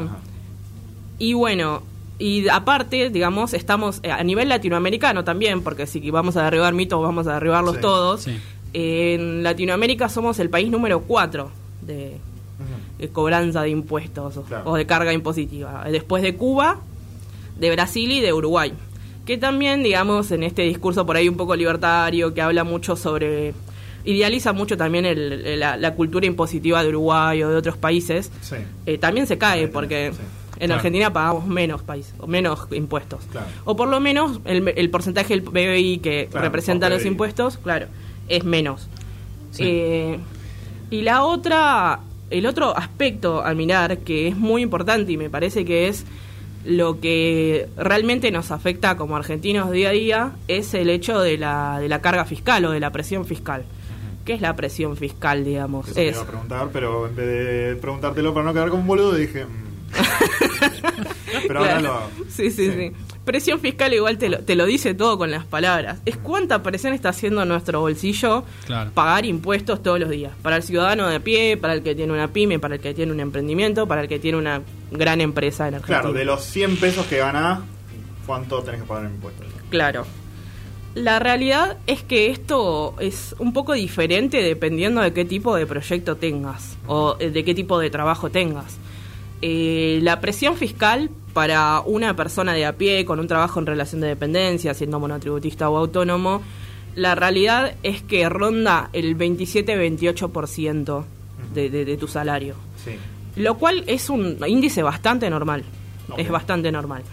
y 1.20 1.34
bueno, 1.34 1.82
y 2.20 2.50
aparte, 2.50 3.10
digamos, 3.10 3.54
estamos 3.54 4.00
eh, 4.04 4.12
a 4.12 4.22
nivel 4.24 4.50
latinoamericano 4.50 5.24
también, 5.24 5.62
porque 5.64 5.88
si 5.88 6.12
vamos 6.12 6.36
a 6.36 6.44
derribar 6.44 6.74
mitos, 6.74 7.02
vamos 7.02 7.28
a 7.28 7.36
derribarlos 7.36 7.76
Sí. 7.76 7.82
todos. 7.82 8.24
Sí. 8.24 8.38
En 8.74 9.44
Latinoamérica 9.44 10.10
somos 10.10 10.40
el 10.40 10.50
país 10.50 10.70
número 10.70 11.02
4 11.04 11.50
de, 11.82 12.18
De 12.98 13.10
cobranza 13.10 13.62
de 13.62 13.70
impuestos 13.70 14.38
o- 14.38 14.44
Claro. 14.44 14.72
o 14.72 14.76
de 14.76 14.86
carga 14.86 15.14
impositiva. 15.14 15.86
Después 15.92 16.24
de 16.24 16.36
Cuba, 16.36 16.80
de 17.60 17.72
Brasil 17.72 18.12
y 18.12 18.22
de 18.22 18.34
Uruguay. 18.34 18.74
Que 19.26 19.38
también, 19.38 19.84
digamos, 19.84 20.32
en 20.32 20.44
este 20.44 20.62
discurso 20.64 21.06
por 21.06 21.16
ahí 21.18 21.28
un 21.30 21.38
poco 21.38 21.56
libertario, 21.56 22.34
que 22.34 22.42
habla 22.42 22.64
mucho 22.64 22.96
sobre... 22.96 23.54
Idealiza 24.06 24.54
mucho 24.54 24.78
también 24.78 25.06
el- 25.06 25.60
la, 25.60 25.76
la 25.76 25.94
cultura 25.94 26.26
impositiva 26.26 26.82
de 26.82 26.90
Uruguay 26.90 27.44
o 27.44 27.50
de 27.50 27.56
otros 27.58 27.76
países. 27.78 28.32
Sí. 28.42 28.56
eh, 28.86 28.98
también 28.98 29.28
se 29.28 29.38
cae 29.38 29.68
porque 29.68 30.12
sí. 30.14 30.20
en 30.54 30.58
Claro. 30.68 30.74
Argentina 30.76 31.12
pagamos 31.12 31.46
menos 31.46 31.84
país, 31.84 32.14
o 32.18 32.26
menos 32.26 32.68
impuestos. 32.72 33.26
Claro. 33.32 33.48
O 33.66 33.76
por 33.76 33.90
lo 33.90 34.00
menos 34.00 34.40
el, 34.46 34.70
el 34.70 34.90
porcentaje 34.90 35.34
del 35.38 35.44
PBI 35.44 35.98
que 36.00 36.28
Claro, 36.32 36.46
representa 36.46 36.88
los 36.90 37.04
impuestos, 37.06 37.58
claro, 37.58 37.88
es 38.30 38.46
menos. 38.46 38.88
Sí. 39.52 39.64
Eh, 39.66 40.20
y 40.90 41.02
la 41.02 41.26
otra, 41.26 42.00
el 42.30 42.46
otro 42.46 42.76
aspecto 42.78 43.44
a 43.44 43.54
mirar 43.54 44.00
que 44.00 44.28
es 44.28 44.36
muy 44.38 44.62
importante 44.62 45.12
y 45.12 45.18
me 45.18 45.30
parece 45.30 45.64
que 45.66 45.88
es 45.88 46.06
lo 46.66 47.00
que 47.00 47.68
realmente 47.78 48.30
nos 48.32 48.52
afecta 48.52 48.98
como 48.98 49.16
argentinos 49.16 49.72
día 49.72 49.90
a 49.90 49.92
día 49.94 50.32
es 50.48 50.74
el 50.74 50.90
hecho 50.90 51.20
de 51.22 51.38
la, 51.38 51.80
de 51.80 51.88
la 51.88 52.02
carga 52.02 52.26
fiscal 52.26 52.66
o 52.66 52.72
de 52.72 52.80
la 52.80 52.92
presión 52.92 53.26
fiscal. 53.26 53.64
¿Qué 54.26 54.34
es 54.34 54.42
la 54.42 54.54
presión 54.58 54.98
fiscal, 54.98 55.46
digamos? 55.46 55.86
Eso 55.86 55.96
te 55.96 56.10
Es, 56.10 56.16
iba 56.16 56.24
a 56.24 56.28
preguntar, 56.28 56.70
pero 56.74 57.08
en 57.08 57.16
vez 57.16 57.26
de 57.28 57.76
preguntártelo 57.80 58.34
para 58.34 58.46
no 58.46 58.54
quedar 58.54 58.70
como 58.70 58.82
un 58.82 58.88
boludo, 58.88 59.16
dije. 59.16 59.46
mm. 59.46 59.68
pero 61.48 61.60
ahora 61.60 61.72
Claro. 61.80 61.82
lo 61.88 61.94
hago. 61.94 62.10
Sí, 62.30 62.52
sí, 62.52 62.72
sí, 62.72 62.92
Presión 63.28 63.60
fiscal 63.60 63.94
igual 63.94 64.18
te 64.18 64.30
lo, 64.30 64.40
te 64.40 64.56
lo 64.56 64.66
dice 64.66 64.94
todo 64.94 65.18
con 65.18 65.30
las 65.32 65.44
palabras. 65.44 66.00
Es 66.06 66.16
cuánta 66.16 66.64
presión 66.64 66.94
está 66.94 67.10
haciendo 67.10 67.44
nuestro 67.44 67.82
bolsillo 67.82 68.46
Claro. 68.66 68.92
pagar 68.94 69.26
impuestos 69.26 69.84
todos 69.84 70.00
los 70.00 70.10
días. 70.10 70.32
Para 70.42 70.56
el 70.56 70.64
ciudadano 70.64 71.10
de 71.10 71.18
a 71.18 71.20
pie, 71.20 71.58
para 71.58 71.74
el 71.74 71.84
que 71.84 71.94
tiene 71.94 72.14
una 72.14 72.30
pyme, 72.30 72.58
para 72.58 72.76
el 72.76 72.82
que 72.82 72.94
tiene 72.94 73.12
un 73.12 73.20
emprendimiento, 73.20 73.86
para 73.86 74.02
el 74.04 74.08
que 74.08 74.18
tiene 74.18 74.38
una 74.38 74.62
gran 74.92 75.20
empresa 75.20 75.68
en 75.68 75.74
Argentina. 75.76 76.00
Claro, 76.00 76.14
de 76.14 76.24
los 76.24 76.42
100 76.42 76.78
pesos 76.78 77.06
que 77.08 77.18
ganás, 77.18 77.60
¿cuánto 78.26 78.64
tenés 78.64 78.80
que 78.84 78.88
pagar 78.88 79.08
en 79.08 79.16
impuestos? 79.16 79.46
Claro. 79.70 80.06
La 80.96 81.20
realidad 81.20 81.80
es 81.86 82.04
que 82.04 82.32
esto 82.32 82.96
es 83.02 83.36
un 83.40 83.52
poco 83.52 83.74
diferente 83.74 84.42
dependiendo 84.42 85.02
de 85.02 85.12
qué 85.12 85.26
tipo 85.26 85.54
de 85.58 85.66
proyecto 85.68 86.16
tengas 86.16 86.78
o 86.88 87.18
eh, 87.20 87.30
de 87.30 87.44
qué 87.44 87.54
tipo 87.54 87.78
de 87.78 87.90
trabajo 87.90 88.30
tengas. 88.32 88.78
Eh, 89.42 90.00
la 90.02 90.22
presión 90.22 90.56
fiscal 90.56 91.12
para 91.38 91.82
una 91.82 92.16
persona 92.16 92.52
de 92.56 92.66
a 92.66 92.74
pie 92.74 93.06
con 93.06 93.20
un 93.20 93.28
trabajo 93.28 93.60
en 93.60 93.68
relación 93.68 94.02
de 94.02 94.08
dependencia, 94.08 94.74
siendo 94.74 95.00
monotributista 95.00 95.70
o 95.70 95.78
autónomo, 95.78 96.42
la 96.96 97.14
realidad 97.14 97.76
es 97.84 98.02
que 98.02 98.28
ronda 98.28 98.90
el 98.92 99.16
27-28% 99.16 101.04
de, 101.54 101.70
de, 101.70 101.86
de 101.86 101.98
tu 101.98 102.08
salario. 102.08 102.56
Sí. 102.84 102.94
Lo 103.36 103.56
cual 103.60 103.84
es 103.86 104.10
un 104.10 104.40
índice 104.48 104.82
bastante 104.82 105.30
normal. 105.30 105.64
Es 106.18 106.28
bastante 106.28 106.72
normal. 106.72 107.04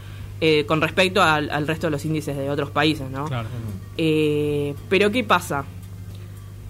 Eh, 0.41 0.65
con 0.65 0.81
respecto 0.81 1.23
al, 1.23 1.51
al 1.51 1.67
resto 1.67 1.89
de 1.89 1.91
los 1.91 2.03
índices 2.07 2.35
de 2.35 2.49
otros 2.49 2.71
países, 2.71 3.11
¿no? 3.11 3.27
Claro. 3.27 3.49
Eh, 3.99 4.75
pero 4.89 5.11
¿qué 5.11 5.23
pasa? 5.23 5.67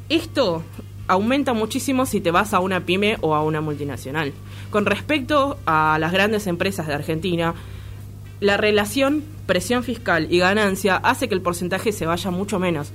Esto 0.09 0.65
aumenta 1.07 1.53
muchísimo 1.53 2.07
si 2.07 2.21
te 2.21 2.31
vas 2.31 2.55
a 2.55 2.61
una 2.61 2.81
pyme 2.81 3.17
o 3.21 3.35
a 3.35 3.43
una 3.43 3.61
multinacional. 3.61 4.33
Con 4.71 4.87
respecto 4.87 5.59
a 5.67 5.99
las 6.01 6.13
grandes 6.13 6.47
empresas 6.47 6.87
de 6.87 6.95
Argentina, 6.95 7.55
la 8.41 8.57
relación 8.57 9.23
presión 9.47 9.85
fiscal 9.85 10.29
y 10.31 10.39
ganancia 10.39 10.97
hace 10.97 11.29
que 11.29 11.35
el 11.35 11.43
porcentaje 11.43 11.93
se 11.93 12.07
vaya 12.07 12.31
mucho 12.31 12.59
menos. 12.59 12.93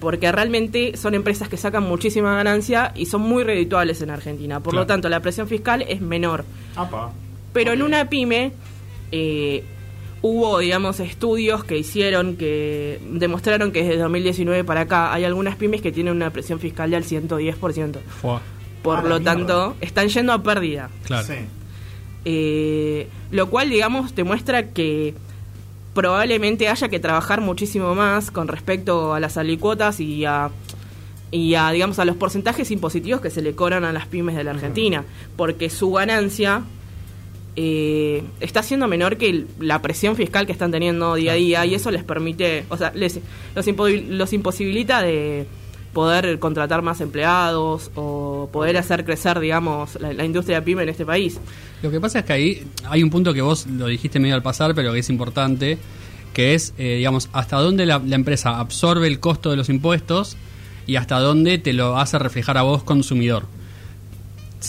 Porque 0.00 0.30
realmente 0.30 0.96
son 0.96 1.14
empresas 1.14 1.48
que 1.48 1.56
sacan 1.56 1.82
muchísima 1.82 2.34
ganancia 2.36 2.92
y 2.94 3.06
son 3.06 3.22
muy 3.22 3.44
redituables 3.44 4.02
en 4.02 4.10
Argentina. 4.10 4.60
Por 4.60 4.74
lo 4.74 4.86
tanto, 4.86 5.08
la 5.08 5.20
presión 5.20 5.48
fiscal 5.48 5.82
es 5.88 6.02
menor. 6.02 6.44
Apa. 6.76 7.12
Pero 7.54 7.72
en 7.72 7.80
una 7.80 8.10
pyme 8.10 8.52
eh, 9.10 9.64
hubo, 10.22 10.58
digamos, 10.58 10.98
estudios 11.00 11.62
que 11.64 11.78
hicieron 11.78 12.36
que 12.36 13.00
demostraron 13.10 13.70
que 13.72 13.82
desde 13.84 13.98
2019 13.98 14.64
para 14.64 14.82
acá 14.82 15.12
hay 15.12 15.24
algunas 15.24 15.56
pymes 15.56 15.80
que 15.82 15.92
tienen 15.92 16.14
una 16.16 16.30
presión 16.30 16.58
fiscal 16.58 16.90
del 16.90 17.04
110%. 17.04 17.98
Fua, 18.20 18.40
Por 18.82 18.98
Ah, 18.98 19.02
lo 19.02 19.08
mierda. 19.20 19.24
tanto, 19.24 19.76
están 19.80 20.08
yendo 20.08 20.32
a 20.32 20.42
pérdida. 20.42 20.90
claro. 21.04 21.26
Sí. 21.26 21.34
Eh, 22.24 23.08
lo 23.30 23.48
cual, 23.50 23.70
digamos, 23.70 24.12
te 24.12 24.24
muestra 24.24 24.70
que 24.70 25.14
probablemente 25.94 26.68
haya 26.68 26.88
que 26.88 26.98
trabajar 26.98 27.40
muchísimo 27.40 27.94
más 27.94 28.30
con 28.30 28.48
respecto 28.48 29.14
a 29.14 29.20
las 29.20 29.36
alicuotas 29.36 30.00
y 30.00 30.24
a, 30.24 30.50
y 31.30 31.54
a, 31.54 31.70
digamos, 31.70 31.98
a 31.98 32.04
los 32.04 32.16
porcentajes 32.16 32.70
impositivos 32.70 33.20
que 33.20 33.30
se 33.30 33.42
le 33.42 33.54
cobran 33.54 33.84
a 33.84 33.92
las 33.92 34.06
pymes 34.06 34.34
de 34.36 34.44
la 34.44 34.50
Argentina, 34.50 35.04
porque 35.36 35.70
su 35.70 35.92
ganancia 35.92 36.62
eh, 37.56 38.22
está 38.40 38.62
siendo 38.62 38.86
menor 38.86 39.16
que 39.16 39.44
la 39.58 39.80
presión 39.82 40.14
fiscal 40.14 40.46
que 40.46 40.52
están 40.52 40.70
teniendo 40.70 41.14
día 41.14 41.32
a 41.32 41.36
día 41.36 41.66
y 41.66 41.74
eso 41.74 41.90
les 41.90 42.04
permite, 42.04 42.64
o 42.68 42.76
sea, 42.76 42.92
les, 42.94 43.18
los, 43.54 43.66
impo- 43.66 44.06
los 44.08 44.32
imposibilita 44.32 45.02
de 45.02 45.46
poder 45.92 46.38
contratar 46.38 46.82
más 46.82 47.00
empleados 47.00 47.90
o 47.94 48.50
poder 48.52 48.76
hacer 48.76 49.06
crecer, 49.06 49.40
digamos, 49.40 49.98
la, 49.98 50.12
la 50.12 50.24
industria 50.26 50.62
pyme 50.62 50.82
en 50.82 50.90
este 50.90 51.06
país. 51.06 51.40
Lo 51.82 51.90
que 51.90 51.98
pasa 52.00 52.18
es 52.18 52.24
que 52.26 52.32
ahí 52.34 52.66
hay 52.84 53.02
un 53.02 53.08
punto 53.08 53.32
que 53.32 53.40
vos 53.40 53.66
lo 53.66 53.86
dijiste 53.86 54.18
medio 54.18 54.34
al 54.34 54.42
pasar, 54.42 54.74
pero 54.74 54.92
que 54.92 54.98
es 54.98 55.08
importante, 55.08 55.78
que 56.34 56.52
es, 56.52 56.74
eh, 56.76 56.96
digamos, 56.96 57.30
hasta 57.32 57.56
dónde 57.56 57.86
la, 57.86 57.98
la 58.04 58.16
empresa 58.16 58.58
absorbe 58.60 59.06
el 59.06 59.20
costo 59.20 59.50
de 59.50 59.56
los 59.56 59.70
impuestos 59.70 60.36
y 60.86 60.96
hasta 60.96 61.18
dónde 61.18 61.56
te 61.56 61.72
lo 61.72 61.96
hace 61.98 62.18
reflejar 62.18 62.58
a 62.58 62.62
vos, 62.62 62.82
consumidor. 62.82 63.46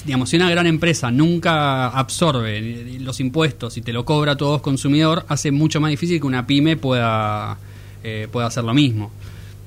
Digamos, 0.06 0.30
si 0.30 0.36
una 0.36 0.50
gran 0.50 0.68
empresa 0.68 1.12
nunca 1.12 1.88
absorbe 1.88 3.00
los 3.00 3.20
impuestos 3.20 3.78
y 3.78 3.82
te 3.82 3.94
lo 3.94 4.06
cobra 4.06 4.34
a 4.34 4.36
tu 4.36 4.46
vos, 4.46 4.62
consumidor, 4.62 5.26
hace 5.28 5.52
mucho 5.52 5.80
más 5.80 5.90
difícil 5.90 6.20
que 6.20 6.28
una 6.28 6.46
pyme 6.46 6.78
pueda, 6.78 7.58
eh, 8.04 8.28
pueda 8.32 8.48
hacer 8.48 8.64
lo 8.64 8.74
mismo. 8.74 9.12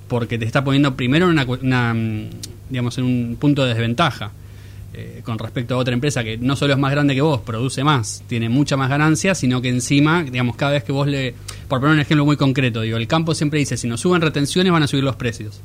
Porque 0.09 0.39
te 0.39 0.45
está 0.45 0.63
poniendo 0.63 0.95
primero 0.95 1.27
en 1.27 1.33
una, 1.33 1.45
una, 1.45 1.95
mm, 1.95 2.31
digamos, 2.69 2.99
en 2.99 3.05
un 3.05 3.37
punto 3.41 3.63
de 3.65 3.71
desventaja 3.71 4.33
eh, 4.93 5.23
con 5.25 5.39
respecto 5.39 5.77
a 5.77 5.79
otra 5.79 5.95
empresa 5.95 6.25
que 6.25 6.37
no 6.37 6.57
solo 6.57 6.73
es 6.73 6.79
más 6.79 6.91
grande 6.91 7.15
que 7.15 7.21
vos, 7.21 7.41
produce 7.43 7.85
más, 7.85 8.25
tiene 8.27 8.49
mucha 8.49 8.77
más 8.77 8.91
ganancia, 8.91 9.37
sino 9.37 9.63
que 9.63 9.69
encima, 9.69 10.25
digamos, 10.25 10.57
cada 10.57 10.73
vez 10.73 10.83
que 10.83 10.91
vos 10.91 11.07
le... 11.07 11.33
Por 11.69 11.79
poner 11.81 11.95
un 11.95 12.01
ejemplo 12.01 12.25
muy 12.25 12.37
concreto, 12.37 12.81
digo, 12.81 12.97
el 12.97 13.07
campo 13.07 13.33
siempre 13.35 13.61
dice, 13.61 13.77
si 13.77 13.87
nos 13.87 14.01
suben 14.01 14.21
retenciones 14.21 14.73
van 14.73 14.83
a 14.83 14.89
subir 14.89 15.05
los 15.05 15.15
precios. 15.15 15.61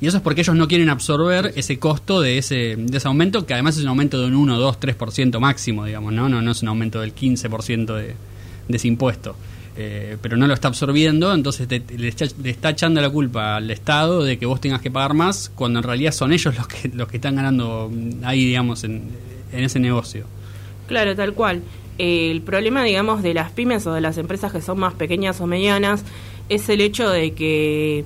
Y 0.00 0.06
eso 0.06 0.16
es 0.16 0.22
porque 0.22 0.40
ellos 0.40 0.56
no 0.56 0.66
quieren 0.66 0.88
absorber 0.88 1.52
ese 1.56 1.78
costo 1.78 2.20
de 2.22 2.38
ese, 2.38 2.76
de 2.76 2.96
ese 2.96 3.06
aumento, 3.08 3.44
que 3.44 3.52
además 3.54 3.76
es 3.76 3.82
un 3.82 3.88
aumento 3.88 4.18
de 4.20 4.28
un 4.28 4.34
1, 4.34 4.58
2, 4.58 4.80
3% 4.80 5.38
máximo, 5.40 5.84
digamos, 5.84 6.12
¿no? 6.12 6.28
No, 6.28 6.40
no 6.40 6.50
es 6.52 6.62
un 6.62 6.68
aumento 6.68 7.00
del 7.00 7.14
15% 7.14 7.94
de, 7.94 8.14
de 8.68 8.76
ese 8.76 8.88
impuesto. 8.88 9.36
Eh, 9.76 10.16
pero 10.20 10.36
no 10.36 10.46
lo 10.46 10.54
está 10.54 10.68
absorbiendo, 10.68 11.32
entonces 11.32 11.68
te- 11.68 11.82
le, 11.96 12.08
está, 12.08 12.70
echando 12.70 13.00
la 13.00 13.08
culpa 13.08 13.56
al 13.56 13.70
Estado 13.70 14.24
de 14.24 14.38
que 14.38 14.44
vos 14.46 14.60
tengas 14.60 14.80
que 14.80 14.90
pagar 14.90 15.14
más, 15.14 15.50
cuando 15.54 15.78
en 15.78 15.84
realidad 15.84 16.12
son 16.12 16.32
ellos 16.32 16.56
los 16.56 16.66
que, 16.66 16.88
los 16.88 17.06
que 17.08 17.18
están 17.18 17.36
ganando 17.36 17.90
ahí, 18.24 18.44
digamos, 18.46 18.84
en, 18.84 19.04
en 19.52 19.64
ese 19.64 19.78
negocio. 19.80 20.24
Claro, 20.86 21.14
tal 21.14 21.34
cual. 21.34 21.62
Eh, 21.98 22.30
el 22.30 22.40
problema, 22.42 22.82
digamos, 22.84 23.22
de 23.22 23.32
las 23.34 23.52
pymes 23.52 23.86
o 23.86 23.92
de 23.92 24.00
las 24.00 24.18
empresas 24.18 24.50
que 24.52 24.60
son 24.62 24.78
más 24.80 24.94
pequeñas 24.94 25.40
o 25.40 25.46
medianas 25.46 26.04
es 26.48 26.68
el 26.68 26.80
hecho 26.80 27.08
de 27.08 27.32
que 27.32 28.04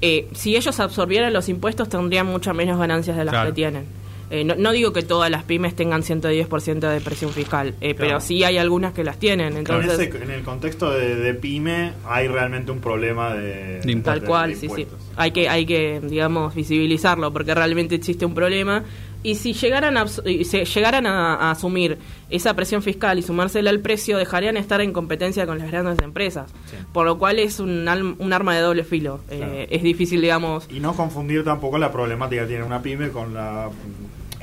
eh, 0.00 0.28
si 0.34 0.56
ellos 0.56 0.78
absorbieran 0.80 1.32
los 1.32 1.48
impuestos 1.48 1.88
tendrían 1.88 2.26
muchas 2.26 2.54
menos 2.54 2.78
ganancias 2.78 3.16
de 3.16 3.24
las 3.24 3.32
Claro. 3.32 3.50
que 3.50 3.54
tienen. 3.54 3.84
Eh, 4.30 4.42
no, 4.42 4.54
no 4.56 4.72
digo 4.72 4.92
que 4.92 5.02
todas 5.02 5.30
las 5.30 5.44
pymes 5.44 5.76
tengan 5.76 6.02
110% 6.02 6.88
de 6.88 7.00
presión 7.02 7.30
fiscal, 7.30 7.74
eh, 7.80 7.94
pero 7.94 8.20
sí 8.20 8.42
hay 8.42 8.56
algunas 8.56 8.92
que 8.94 9.04
las 9.04 9.18
tienen. 9.18 9.52
En, 9.52 9.58
Entonces, 9.58 9.98
ese- 9.98 10.22
en 10.24 10.30
el 10.30 10.42
contexto 10.42 10.90
de, 10.90 11.14
de 11.16 11.34
pyme 11.34 11.92
hay 12.08 12.26
realmente 12.26 12.72
un 12.72 12.80
problema 12.80 13.34
de, 13.34 13.80
De 13.80 13.92
impuestos. 13.92 14.02
Tal 14.04 14.22
cual, 14.24 14.50
de 14.50 14.54
sí, 14.56 14.60
sí. 14.60 14.66
impuestos. 14.66 14.98
Hay 15.16 15.30
que, 15.30 15.48
hay 15.48 15.66
que, 15.66 16.00
digamos, 16.02 16.54
visibilizarlo 16.54 17.32
porque 17.32 17.54
realmente 17.54 17.94
existe 17.94 18.24
un 18.24 18.34
problema. 18.34 18.82
Y 19.24 19.34
si 19.34 19.54
llegaran 19.54 19.96
a, 19.96 20.06
se 20.06 20.64
llegaran 20.66 21.06
a, 21.06 21.34
a 21.34 21.50
asumir 21.50 21.98
esa 22.30 22.54
presión 22.54 22.82
fiscal 22.82 23.18
y 23.18 23.22
sumársela 23.22 23.70
al 23.70 23.80
precio, 23.80 24.18
dejarían 24.18 24.56
estar 24.56 24.80
en 24.80 24.92
competencia 24.92 25.46
con 25.46 25.58
las 25.58 25.68
grandes 25.70 25.98
empresas. 26.00 26.52
Sí. 26.70 26.76
Por 26.92 27.06
lo 27.06 27.18
cual 27.18 27.38
es 27.40 27.58
un, 27.58 27.88
al- 27.88 28.14
un 28.18 28.32
arma 28.32 28.54
de 28.54 28.60
doble 28.60 28.84
filo. 28.84 29.20
Eh, 29.30 29.66
es 29.70 29.82
difícil, 29.82 30.20
digamos. 30.20 30.66
Y 30.70 30.78
no 30.78 30.94
confundir 30.94 31.42
tampoco 31.42 31.78
la 31.78 31.90
problemática 31.90 32.42
que 32.42 32.48
tiene 32.48 32.62
una 32.64 32.80
pyme 32.82 33.08
con 33.08 33.34
la 33.34 33.70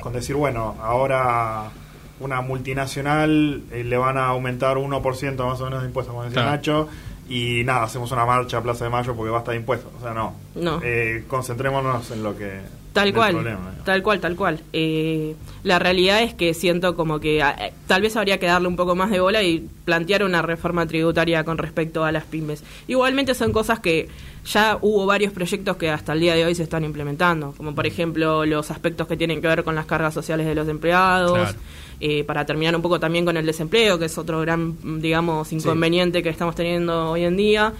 con 0.00 0.12
decir, 0.12 0.34
bueno, 0.36 0.74
ahora 0.82 1.70
una 2.18 2.40
multinacional 2.40 3.62
eh, 3.70 3.84
le 3.84 3.96
van 3.96 4.18
a 4.18 4.26
aumentar 4.26 4.76
1% 4.76 5.46
más 5.46 5.60
o 5.60 5.64
menos 5.64 5.80
de 5.82 5.86
impuestos, 5.88 6.12
como 6.12 6.24
decía 6.24 6.42
Claro. 6.42 6.50
Nacho, 6.56 6.88
y 7.28 7.62
nada, 7.64 7.84
hacemos 7.84 8.10
una 8.12 8.24
marcha 8.26 8.58
a 8.58 8.62
Plaza 8.62 8.84
de 8.84 8.90
Mayo 8.90 9.14
porque 9.14 9.30
basta 9.30 9.52
de 9.52 9.58
impuestos. 9.58 9.92
O 9.98 10.02
sea, 10.02 10.12
no. 10.12 10.34
No. 10.56 10.80
Eh, 10.82 11.24
concentrémonos 11.28 12.10
en 12.10 12.22
lo 12.24 12.36
que... 12.36 12.60
Tal 12.92 13.12
cual, 13.14 13.32
problema, 13.32 13.74
tal 13.84 14.02
cual, 14.02 14.20
tal 14.20 14.36
cual. 14.36 14.60
Eh, 14.72 15.34
la 15.64 15.78
realidad 15.78 16.22
es 16.22 16.34
que 16.34 16.52
siento 16.54 16.94
como 16.94 17.20
que 17.20 17.40
eh, 17.40 17.72
tal 17.86 18.02
vez 18.02 18.16
habría 18.16 18.38
que 18.38 18.46
darle 18.46 18.68
un 18.68 18.76
poco 18.76 18.94
más 18.94 19.10
de 19.10 19.20
bola 19.20 19.42
y 19.42 19.66
plantear 19.84 20.24
una 20.24 20.42
reforma 20.42 20.86
tributaria 20.86 21.42
con 21.44 21.56
respecto 21.58 22.04
a 22.04 22.12
las 22.12 22.24
pymes. 22.24 22.62
Igualmente 22.88 23.34
son 23.34 23.52
cosas 23.52 23.80
que 23.80 24.08
ya 24.44 24.76
hubo 24.80 25.06
varios 25.06 25.32
proyectos 25.32 25.76
que 25.76 25.88
hasta 25.88 26.12
el 26.12 26.20
día 26.20 26.34
de 26.34 26.44
hoy 26.44 26.54
se 26.54 26.64
están 26.64 26.84
implementando, 26.84 27.54
como 27.56 27.74
por 27.74 27.86
ejemplo 27.86 28.44
los 28.44 28.70
aspectos 28.70 29.06
que 29.06 29.16
tienen 29.16 29.40
que 29.40 29.46
ver 29.48 29.64
con 29.64 29.74
las 29.74 29.86
cargas 29.86 30.12
sociales 30.12 30.46
de 30.46 30.54
los 30.54 30.68
empleados, 30.68 31.32
Claro. 31.32 31.58
eh, 32.00 32.24
para 32.24 32.44
terminar 32.44 32.74
un 32.76 32.82
poco 32.82 32.98
también 33.00 33.24
con 33.24 33.36
el 33.36 33.46
desempleo, 33.46 33.98
que 33.98 34.06
es 34.06 34.18
otro 34.18 34.40
gran, 34.40 35.00
digamos, 35.00 35.52
inconveniente 35.52 36.22
que 36.22 36.28
estamos 36.28 36.54
teniendo 36.56 37.12
hoy 37.12 37.24
en 37.24 37.36
día. 37.36 37.72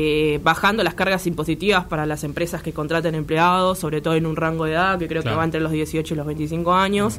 Eh, 0.00 0.38
bajando 0.44 0.84
las 0.84 0.94
cargas 0.94 1.26
impositivas 1.26 1.84
para 1.86 2.06
las 2.06 2.22
empresas 2.22 2.62
que 2.62 2.72
contraten 2.72 3.16
empleados, 3.16 3.78
sobre 3.80 4.00
todo 4.00 4.14
en 4.14 4.26
un 4.26 4.36
rango 4.36 4.64
de 4.64 4.72
edad 4.74 4.96
que 4.96 5.08
creo 5.08 5.22
Claro. 5.22 5.34
que 5.34 5.38
va 5.38 5.44
entre 5.44 5.60
los 5.60 5.72
18 5.72 6.14
y 6.14 6.16
los 6.16 6.24
25 6.26 6.72
años, 6.72 7.18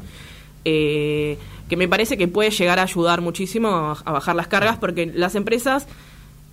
eh, 0.63 1.37
que 1.67 1.75
me 1.75 1.87
parece 1.89 2.17
que 2.17 2.27
puede 2.29 2.51
llegar 2.51 2.79
a 2.79 2.83
ayudar 2.83 3.19
muchísimo 3.21 3.67
a, 3.69 3.97
a 4.05 4.11
bajar 4.13 4.35
las 4.35 4.47
cargas 4.47 4.77
porque 4.77 5.07
las 5.07 5.35
empresas 5.35 5.87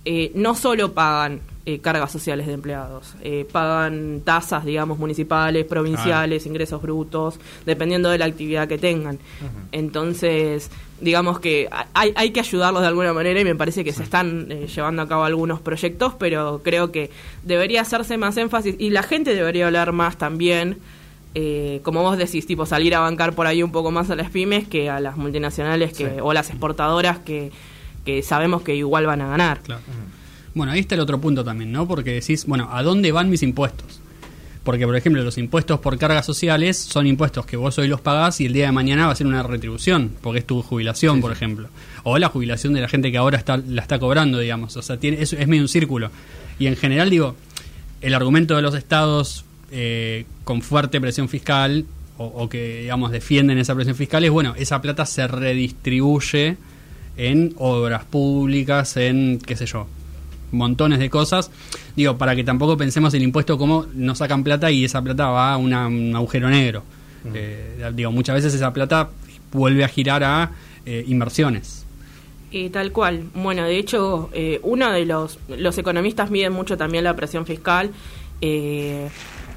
eh, 0.05 0.31
no 0.35 0.53
solo 0.55 0.93
pagan 0.93 1.39
eh, 1.69 1.79
cargas 1.79 2.11
sociales 2.13 2.47
de 2.47 2.53
empleados, 2.53 3.15
eh, 3.21 3.45
pagan 3.51 4.21
tasas, 4.23 4.63
digamos, 4.63 4.97
municipales, 4.99 5.65
provinciales, 5.65 6.45
ingresos 6.45 6.81
brutos, 6.81 7.39
dependiendo 7.65 8.09
de 8.09 8.17
la 8.17 8.23
actividad 8.25 8.69
que 8.69 8.77
tengan. 8.77 9.19
Entonces, 9.73 10.71
digamos 11.01 11.39
que 11.39 11.69
hay, 11.93 12.13
hay 12.15 12.31
que 12.31 12.39
ayudarlos 12.39 12.81
de 12.81 12.87
alguna 12.87 13.13
manera 13.13 13.39
y 13.39 13.43
me 13.43 13.55
parece 13.55 13.83
que 13.83 13.93
se 13.93 14.03
están 14.03 14.47
eh, 14.51 14.67
llevando 14.73 15.01
a 15.01 15.07
cabo 15.07 15.23
algunos 15.23 15.59
proyectos, 15.59 16.13
pero 16.17 16.61
creo 16.63 16.91
que 16.91 17.11
debería 17.43 17.81
hacerse 17.81 18.17
más 18.17 18.37
énfasis 18.37 18.75
y 18.79 18.89
la 18.89 19.03
gente 19.03 19.35
debería 19.35 19.67
hablar 19.67 19.91
más 19.91 20.17
también. 20.17 20.77
eh, 21.35 21.81
como 21.83 22.01
vos 22.01 22.17
decís, 22.17 22.47
tipo 22.47 22.65
salir 22.65 22.95
a 22.95 22.99
bancar 23.01 23.33
por 23.33 23.45
ahí 23.45 23.61
un 23.61 23.71
poco 23.71 23.91
más 23.91 24.09
a 24.09 24.15
las 24.15 24.31
pymes 24.31 24.67
que 24.67 24.89
a 24.89 24.99
las 24.99 25.17
multinacionales 25.17 25.91
que, 25.95 26.05
Sí. 26.05 26.11
o 26.21 26.33
las 26.33 26.49
exportadoras 26.49 27.19
que, 27.19 27.51
que 28.05 28.23
sabemos 28.23 28.63
que 28.63 28.73
igual 28.75 29.05
van 29.05 29.21
a 29.21 29.27
ganar. 29.27 29.59
Claro. 29.59 29.81
Bueno, 30.57 30.73
ahí 30.73 30.79
está 30.79 30.95
el 30.95 31.01
otro 31.01 31.21
punto 31.21 31.43
también, 31.43 31.71
¿no? 31.71 31.87
Porque 31.87 32.13
decís, 32.13 32.45
bueno, 32.47 32.69
¿a 32.71 32.81
dónde 32.81 33.11
van 33.11 33.29
mis 33.29 33.43
impuestos? 33.43 34.01
Porque, 34.63 34.85
por 34.85 34.97
ejemplo, 34.97 35.23
los 35.23 35.37
impuestos 35.37 35.79
por 35.79 35.97
cargas 35.97 36.25
sociales 36.25 36.77
son 36.77 37.07
impuestos 37.07 37.45
que 37.45 37.55
vos 37.55 37.77
hoy 37.77 37.87
los 37.87 38.01
pagás 38.01 38.41
y 38.41 38.47
el 38.47 38.53
día 38.53 38.65
de 38.65 38.71
mañana 38.71 39.05
va 39.05 39.13
a 39.13 39.15
ser 39.15 39.27
una 39.27 39.43
retribución, 39.43 40.11
porque 40.19 40.39
es 40.39 40.47
tu 40.47 40.61
jubilación, 40.61 41.21
por 41.21 41.31
ejemplo. 41.31 41.69
O 42.03 42.17
la 42.17 42.27
jubilación 42.27 42.73
de 42.73 42.81
la 42.81 42.89
gente 42.89 43.11
que 43.11 43.17
ahora 43.17 43.37
está, 43.37 43.57
la 43.57 43.81
está 43.81 43.99
cobrando, 43.99 44.39
digamos. 44.39 44.75
O 44.75 44.81
sea, 44.81 44.97
tiene, 44.97 45.21
es, 45.21 45.31
es 45.31 45.47
medio 45.47 45.61
un 45.61 45.69
círculo. 45.69 46.09
Y 46.59 46.67
en 46.67 46.75
general, 46.75 47.09
digo, 47.09 47.35
el 48.01 48.13
argumento 48.13 48.55
de 48.55 48.63
los 48.63 48.75
estados 48.75 49.45
eh, 49.71 50.25
con 50.43 50.61
fuerte 50.61 50.99
presión 50.99 51.29
fiscal 51.29 51.85
o, 52.17 52.25
o 52.25 52.49
que, 52.49 52.81
digamos, 52.81 53.11
defienden 53.11 53.59
esa 53.59 53.75
presión 53.75 53.95
fiscal 53.95 54.23
es, 54.25 54.31
bueno, 54.31 54.53
esa 54.57 54.81
plata 54.81 55.05
se 55.05 55.27
redistribuye 55.27 56.57
en 57.15 57.53
obras 57.57 58.03
públicas, 58.03 58.97
en, 58.97 59.39
qué 59.39 59.55
sé 59.55 59.65
yo, 59.65 59.87
montones 60.51 60.99
de 60.99 61.09
cosas. 61.09 61.51
Digo, 61.95 62.17
para 62.17 62.35
que 62.35 62.43
tampoco 62.43 62.77
pensemos 62.77 63.13
el 63.13 63.23
impuesto 63.23 63.57
como 63.57 63.85
nos 63.93 64.19
sacan 64.19 64.43
plata 64.43 64.71
y 64.71 64.85
esa 64.85 65.01
plata 65.01 65.27
va 65.29 65.53
a 65.53 65.57
una- 65.57 65.87
un 65.87 66.15
agujero 66.15 66.49
negro. 66.49 66.83
Eh, 67.33 67.91
digo, 67.93 68.11
muchas 68.11 68.35
veces 68.35 68.53
esa 68.53 68.71
plata 68.73 69.09
vuelve 69.51 69.83
a 69.83 69.87
girar 69.87 70.23
a 70.23 70.51
eh, 70.85 71.03
inversiones. 71.07 71.85
Y 72.49 72.69
tal 72.69 72.93
cual. 72.93 73.23
Bueno, 73.35 73.63
de 73.63 73.77
hecho, 73.77 74.29
eh, 74.33 74.61
uno 74.63 74.89
de 74.91 75.05
los, 75.05 75.37
los 75.49 75.77
economistas 75.77 76.31
miden 76.31 76.53
mucho 76.53 76.77
también 76.77 77.03
la 77.03 77.13
presión 77.15 77.45
fiscal, 77.45 77.91
eh, 78.39 79.09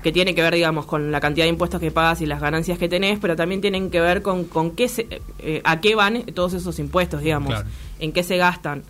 que 0.03 0.11
tiene 0.13 0.35
que 0.35 0.43
ver, 0.43 0.55
digamos, 0.55 0.87
con 0.87 1.13
la 1.13 1.21
cantidad 1.21 1.45
de 1.45 1.51
impuestos 1.51 1.81
que 1.81 1.91
pagas 1.93 2.21
y 2.23 2.27
las 2.27 2.41
ganancias 2.41 2.79
que 2.79 2.89
tenés, 2.89 3.19
pero 3.21 3.37
también 3.37 3.61
tienen 3.61 3.91
que 3.91 4.01
ver 4.01 4.23
con, 4.23 4.45
con 4.45 4.73
qué 4.73 4.89
se, 4.89 5.07
eh, 5.39 5.61
a 5.63 5.81
qué 5.81 5.95
van 5.95 6.23
todos 6.35 6.55
esos 6.55 6.79
impuestos, 6.81 7.21
digamos, 7.21 7.51
Claro. 7.51 7.69
en 8.01 8.13
qué 8.13 8.23
se 8.25 8.37
gastan. 8.39 8.83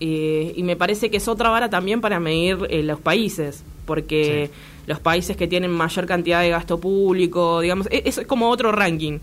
Eh, 0.00 0.52
y 0.56 0.62
me 0.62 0.76
parece 0.76 1.10
que 1.10 1.16
es 1.16 1.26
otra 1.28 1.48
vara 1.50 1.70
también 1.70 2.00
para 2.00 2.20
medir 2.20 2.58
eh, 2.70 2.82
los 2.82 3.00
países, 3.00 3.64
porque 3.86 4.50
los 4.86 5.00
países 5.00 5.36
que 5.36 5.46
tienen 5.48 5.70
mayor 5.70 6.06
cantidad 6.06 6.42
de 6.42 6.50
gasto 6.50 6.78
público, 6.78 7.60
digamos, 7.60 7.86
e- 7.90 8.02
es, 8.04 8.20
como 8.26 8.50
otro 8.50 8.72
ranking. 8.72 9.18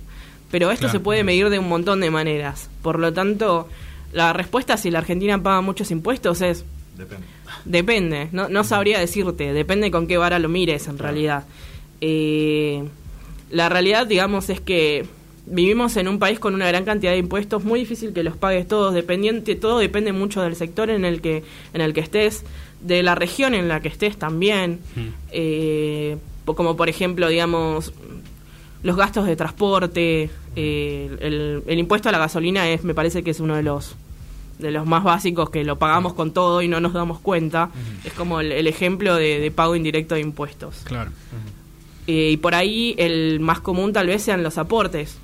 Pero 0.51 0.69
esto 0.71 0.81
Claro. 0.85 0.91
se 0.93 0.99
puede 0.99 1.23
medir 1.23 1.49
de 1.49 1.59
un 1.59 1.67
montón 1.69 1.99
de 1.99 2.09
maneras. 2.11 2.69
Por 2.81 2.99
lo 2.99 3.11
tanto, 3.13 3.67
la 4.13 4.33
respuesta 4.33 4.77
si 4.77 4.91
la 4.91 4.99
Argentina 4.99 5.41
paga 5.41 5.61
muchos 5.61 5.89
impuestos 5.91 6.41
es 6.41 6.65
Depende. 6.97 7.25
Depende, 7.65 8.27
no, 8.31 8.49
no 8.49 8.63
sabría 8.63 8.99
decirte, 8.99 9.51
depende 9.53 9.89
con 9.89 10.05
qué 10.05 10.17
vara 10.17 10.37
lo 10.37 10.47
mires 10.49 10.87
en 10.87 10.99
realidad. 10.99 11.43
Eh, 12.01 12.83
la 13.49 13.69
realidad, 13.69 14.05
digamos, 14.05 14.49
es 14.49 14.59
que 14.61 15.05
vivimos 15.45 15.97
en 15.97 16.07
un 16.07 16.19
país 16.19 16.39
con 16.39 16.53
una 16.53 16.67
gran 16.67 16.85
cantidad 16.85 17.11
de 17.11 17.17
impuestos, 17.17 17.63
muy 17.63 17.79
difícil 17.81 18.13
que 18.13 18.23
los 18.23 18.37
pagues 18.37 18.67
todos, 18.67 18.93
dependiente, 18.93 19.55
todo 19.55 19.79
depende 19.79 20.13
mucho 20.13 20.41
del 20.41 20.55
sector 20.55 20.89
en 20.89 21.03
el 21.05 21.19
que, 21.21 21.43
en 21.73 21.81
el 21.81 21.93
que 21.93 21.99
estés, 22.01 22.43
de 22.81 23.03
la 23.03 23.15
región 23.15 23.53
en 23.53 23.67
la 23.67 23.81
que 23.81 23.87
estés 23.89 24.17
también, 24.17 24.79
eh, 25.31 26.17
po- 26.45 26.55
como 26.55 26.75
por 26.75 26.89
ejemplo, 26.89 27.27
digamos, 27.27 27.93
los 28.83 28.95
gastos 28.97 29.25
de 29.25 29.35
transporte, 29.35 30.29
eh, 30.55 31.09
el, 31.19 31.63
el 31.65 31.79
impuesto 31.79 32.09
a 32.09 32.11
la 32.11 32.17
gasolina 32.19 32.69
es, 32.69 32.83
me 32.83 32.93
parece 32.93 33.23
que 33.23 33.31
es 33.31 33.39
uno 33.39 33.55
de 33.55 33.63
los 33.63 33.95
de 34.59 34.69
los 34.71 34.85
más 34.85 35.03
básicos 35.03 35.49
que 35.49 35.63
lo 35.63 35.77
pagamos 35.79 36.13
con 36.13 36.31
todo 36.31 36.61
y 36.61 36.67
no 36.67 36.79
nos 36.79 36.93
damos 36.93 37.19
cuenta. 37.19 37.69
Es 38.05 38.13
como 38.13 38.39
el, 38.39 38.51
el 38.51 38.67
ejemplo 38.67 39.15
de, 39.15 39.39
de 39.39 39.51
pago 39.51 39.75
indirecto 39.75 40.13
de 40.15 40.21
impuestos. 40.21 40.81
Claro. 40.83 41.11
Eh, 42.05 42.29
y 42.33 42.37
por 42.37 42.53
ahí 42.53 42.93
el 42.97 43.39
más 43.39 43.59
común 43.61 43.91
tal 43.93 44.07
vez 44.07 44.21
sean 44.21 44.43
los 44.43 44.57
aportes. 44.59 45.17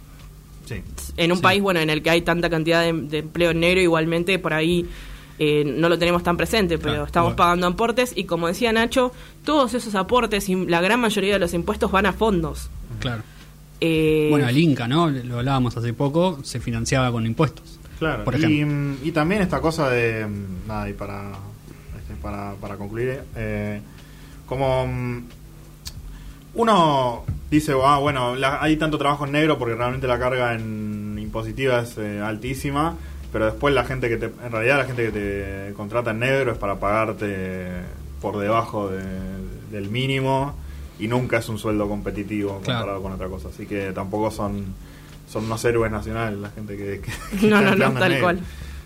Sí. 0.69 0.81
En 1.17 1.31
un 1.31 1.37
Sí. 1.37 1.43
país 1.43 1.61
bueno 1.61 1.79
en 1.79 1.89
el 1.89 2.01
que 2.01 2.09
hay 2.11 2.21
tanta 2.21 2.49
cantidad 2.49 2.83
de, 2.83 2.93
de 2.93 3.17
empleo 3.19 3.53
negro, 3.53 3.81
igualmente 3.81 4.37
por 4.39 4.53
ahí 4.53 4.85
eh, 5.41 5.63
no 5.65 5.87
lo 5.89 5.97
tenemos 5.97 6.21
tan 6.21 6.35
presente, 6.37 6.77
pero 6.77 6.91
Claro. 6.91 7.05
estamos 7.05 7.27
Bueno. 7.29 7.35
pagando 7.37 7.67
aportes 7.67 8.11
y 8.15 8.25
como 8.25 8.47
decía 8.47 8.71
Nacho, 8.73 9.13
todos 9.45 9.73
esos 9.73 9.95
aportes 9.95 10.49
y 10.49 10.55
la 10.67 10.81
gran 10.81 10.99
mayoría 10.99 11.33
de 11.33 11.39
los 11.39 11.53
impuestos 11.53 11.91
van 11.91 12.05
a 12.05 12.13
fondos. 12.13 12.69
Claro. 12.99 13.23
Eh, 13.81 14.27
Bueno, 14.29 14.49
el 14.49 14.57
Inca, 14.57 14.87
¿no? 14.89 15.09
Lo 15.09 15.39
hablábamos 15.39 15.77
hace 15.77 15.93
poco, 15.93 16.39
se 16.43 16.59
financiaba 16.59 17.09
con 17.11 17.25
impuestos. 17.25 17.79
Claro, 17.99 18.25
Por 18.25 18.35
y, 18.35 18.43
ejemplo. 18.43 18.67
mm, 18.75 18.95
y 19.07 19.11
también 19.11 19.41
esta 19.41 19.61
cosa 19.61 19.89
de. 19.89 20.25
mm, 20.27 20.67
Nada, 20.67 20.89
y 20.89 20.93
para, 20.93 21.31
este, 21.97 22.15
para, 22.21 22.53
para 22.55 22.75
concluir, 22.75 23.21
eh, 23.37 23.79
como. 24.45 24.85
Uno 26.53 27.23
dice, 27.51 27.73
ah, 27.83 27.97
bueno, 27.99 28.35
la- 28.35 28.61
hay 28.61 28.75
tanto 28.77 28.97
trabajo 28.97 29.25
en 29.25 29.31
negro 29.33 29.57
porque 29.57 29.75
realmente 29.75 30.07
la 30.07 30.19
carga 30.19 30.53
en 30.55 31.17
impositiva 31.19 31.79
es 31.81 31.97
eh, 31.97 32.21
altísima, 32.21 32.95
pero 33.31 33.45
después 33.45 33.73
la 33.73 33.83
gente 33.85 34.09
que 34.09 34.17
te. 34.17 34.25
En 34.25 34.51
realidad, 34.51 34.77
la 34.79 34.85
gente 34.85 35.05
que 35.05 35.11
te 35.11 35.73
contrata 35.73 36.11
en 36.11 36.19
negro 36.19 36.51
es 36.51 36.57
para 36.57 36.79
pagarte 36.79 37.67
por 38.21 38.37
debajo 38.39 38.89
de- 38.89 39.03
del 39.71 39.89
mínimo 39.89 40.55
y 40.97 41.07
nunca 41.07 41.37
es 41.37 41.47
un 41.49 41.59
sueldo 41.59 41.87
competitivo 41.87 42.59
Claro. 42.63 42.79
comparado 42.79 43.01
con 43.03 43.11
otra 43.13 43.27
cosa. 43.27 43.49
Así 43.49 43.65
que 43.65 43.91
tampoco 43.91 44.31
son. 44.31 44.65
Son 45.29 45.45
unos 45.45 45.63
héroes 45.63 45.91
nacionales 45.91 46.39
la 46.39 46.49
gente 46.49 46.75
que. 46.75 47.01
que- 47.01 47.47
no, 47.47 47.61
no, 47.61 47.75
no, 47.75 47.91
tal 47.99 48.09
negro. 48.09 48.23
cual. 48.25 48.39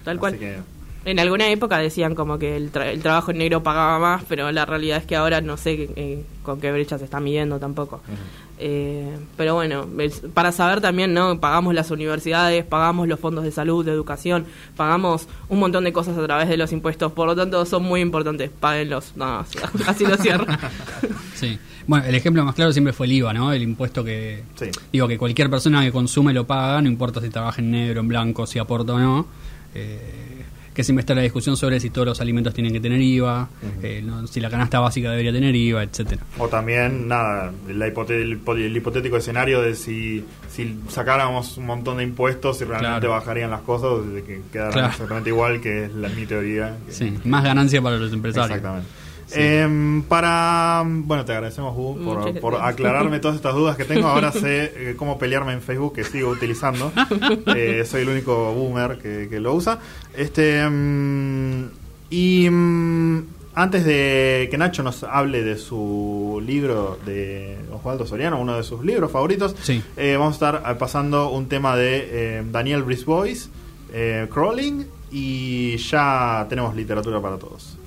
Tal 0.04 0.12
Así 0.18 0.20
cual. 0.20 0.38
que, 0.38 0.58
En 1.06 1.20
alguna 1.20 1.50
época 1.50 1.78
decían 1.80 2.16
como 2.16 2.40
que 2.40 2.56
el, 2.56 2.72
tra- 2.72 2.88
el 2.88 3.02
trabajo 3.02 3.32
en 3.32 3.40
negro 3.40 3.62
pagaba 3.62 4.00
más, 4.00 4.24
pero 4.30 4.52
la 4.52 4.66
realidad 4.66 5.00
es 5.00 5.06
que 5.06 5.16
ahora 5.18 5.42
no 5.42 5.58
sé 5.58 5.90
eh, 5.96 6.24
con 6.44 6.62
qué 6.62 6.72
brecha 6.72 6.98
se 6.98 7.04
está 7.06 7.20
midiendo 7.20 7.60
tampoco. 7.60 8.02
Eh, 8.60 9.18
pero 9.36 9.56
bueno, 9.56 9.86
es- 10.00 10.22
para 10.34 10.52
saber 10.54 10.80
también, 10.80 11.14
¿no? 11.14 11.40
Pagamos 11.40 11.74
las 11.74 11.92
universidades, 11.92 12.64
pagamos 12.64 13.08
los 13.08 13.20
fondos 13.20 13.44
de 13.44 13.52
salud, 13.52 13.84
de 13.84 13.92
educación, 13.92 14.46
pagamos 14.78 15.28
un 15.50 15.60
montón 15.60 15.84
de 15.84 15.92
cosas 15.92 16.18
a 16.18 16.24
través 16.24 16.48
de 16.48 16.56
los 16.56 16.72
impuestos, 16.72 17.12
por 17.12 17.28
lo 17.28 17.36
tanto 17.36 17.66
son 17.66 17.84
muy 17.84 18.00
importantes, 18.00 18.50
páguenlos. 18.58 19.12
No, 19.18 19.40
así 19.88 20.06
lo 20.06 20.16
cierro. 20.18 20.46
Sí. 21.36 21.60
Bueno, 21.86 22.06
el 22.06 22.16
ejemplo 22.16 22.46
más 22.46 22.56
claro 22.56 22.72
siempre 22.72 22.94
fue 22.94 23.08
el 23.08 23.12
IVA, 23.14 23.34
¿no? 23.34 23.52
El 23.52 23.62
impuesto 23.64 24.06
que. 24.06 24.44
Sí. 24.56 24.68
Digo, 24.94 25.06
que 25.10 25.18
cualquier 25.18 25.50
persona 25.50 25.84
que 25.84 25.92
consume 25.92 26.32
lo 26.32 26.48
paga, 26.48 26.82
no 26.82 26.88
importa 26.88 27.20
si 27.20 27.30
trabaja 27.30 27.60
en 27.62 27.72
negro, 27.72 28.00
en 28.00 28.08
blanco, 28.08 28.46
si 28.48 28.60
aporta 28.60 28.94
o 28.94 29.00
no. 29.00 29.26
Eh, 29.76 30.43
que 30.74 30.84
siempre 30.84 31.02
está 31.02 31.14
la 31.14 31.22
discusión 31.22 31.56
sobre 31.56 31.80
si 31.80 31.90
todos 31.90 32.08
los 32.08 32.22
alimentos 32.22 32.54
tienen 32.54 32.74
que 32.74 32.80
tener 32.80 33.00
IVA, 33.02 33.48
eh, 33.82 34.02
no- 34.04 34.26
si 34.28 34.40
la 34.40 34.50
canasta 34.50 34.80
básica 34.80 35.12
debería 35.12 35.32
tener 35.32 35.56
IVA, 35.56 35.84
etcétera. 35.84 36.22
O 36.40 36.48
también, 36.48 37.08
nada, 37.08 37.52
la 37.68 37.88
hipote- 37.88 38.22
el, 38.22 38.40
hipo- 38.44 38.56
el 38.56 38.76
hipotético 38.76 39.18
escenario 39.18 39.62
de 39.62 39.76
si, 39.76 40.26
si 40.50 40.76
sacáramos 40.90 41.58
un 41.58 41.66
montón 41.68 41.98
de 41.98 42.04
impuestos 42.04 42.60
y 42.62 42.66
realmente 42.66 43.08
Claro. 43.08 43.10
bajarían 43.12 43.52
las 43.52 43.62
cosas, 43.62 44.12
de 44.14 44.24
que 44.24 44.42
quedaran 44.52 44.74
Claro. 44.74 44.88
exactamente 44.90 45.30
igual, 45.30 45.62
que 45.62 45.86
es 45.86 45.94
la, 45.94 46.10
mi 46.10 46.26
teoría. 46.26 46.76
que- 46.86 46.92
Sí, 46.92 47.14
más 47.26 47.44
ganancia 47.44 47.82
para 47.82 47.98
los 47.98 48.12
empresarios. 48.14 48.50
Exactamente. 48.58 48.88
Em, 49.32 50.02
para 50.04 50.84
bueno 50.86 51.24
te 51.26 51.32
agradecemos 51.32 51.74
Hugo 51.76 51.98
por, 52.04 52.40
por 52.40 52.56
aclararme 52.62 53.20
todas 53.20 53.38
estas 53.38 53.56
dudas 53.56 53.76
que 53.78 53.86
tengo. 53.86 54.08
Ahora 54.08 54.32
sé 54.32 54.72
eh, 54.76 54.96
cómo 54.98 55.18
pelearme 55.18 55.54
en 55.54 55.62
Facebook 55.62 55.94
que 55.94 56.04
sigo 56.04 56.30
utilizando. 56.30 56.92
Eh, 57.56 57.84
soy 57.86 58.02
el 58.02 58.10
único 58.10 58.54
boomer 58.54 58.98
que, 58.98 59.28
que 59.30 59.40
lo 59.40 59.54
usa. 59.54 59.80
Este 60.16 60.68
mm, 60.70 61.66
y 62.10 62.50
mm, 62.50 63.24
antes 63.56 63.86
de 63.86 64.48
que 64.52 64.58
Nacho 64.58 64.82
nos 64.84 65.04
hable 65.04 65.44
de 65.44 65.58
su 65.58 66.42
libro 66.46 66.98
de 67.06 67.58
Osvaldo 67.72 68.06
Soriano 68.06 68.40
uno 68.40 68.56
de 68.58 68.64
sus 68.64 68.84
libros 68.84 69.12
favoritos 69.12 69.56
Sí. 69.62 69.82
eh, 69.96 70.16
vamos 70.18 70.42
a 70.42 70.48
estar 70.58 70.78
pasando 70.78 71.30
un 71.30 71.48
tema 71.48 71.76
de 71.76 72.08
eh, 72.40 72.44
Daniel 72.52 72.82
Brisbois 72.84 73.50
eh, 73.94 74.28
Crawling 74.34 74.86
y 75.12 75.78
ya 75.78 76.46
tenemos 76.50 76.76
literatura 76.76 77.22
para 77.22 77.38
todos 77.38 77.78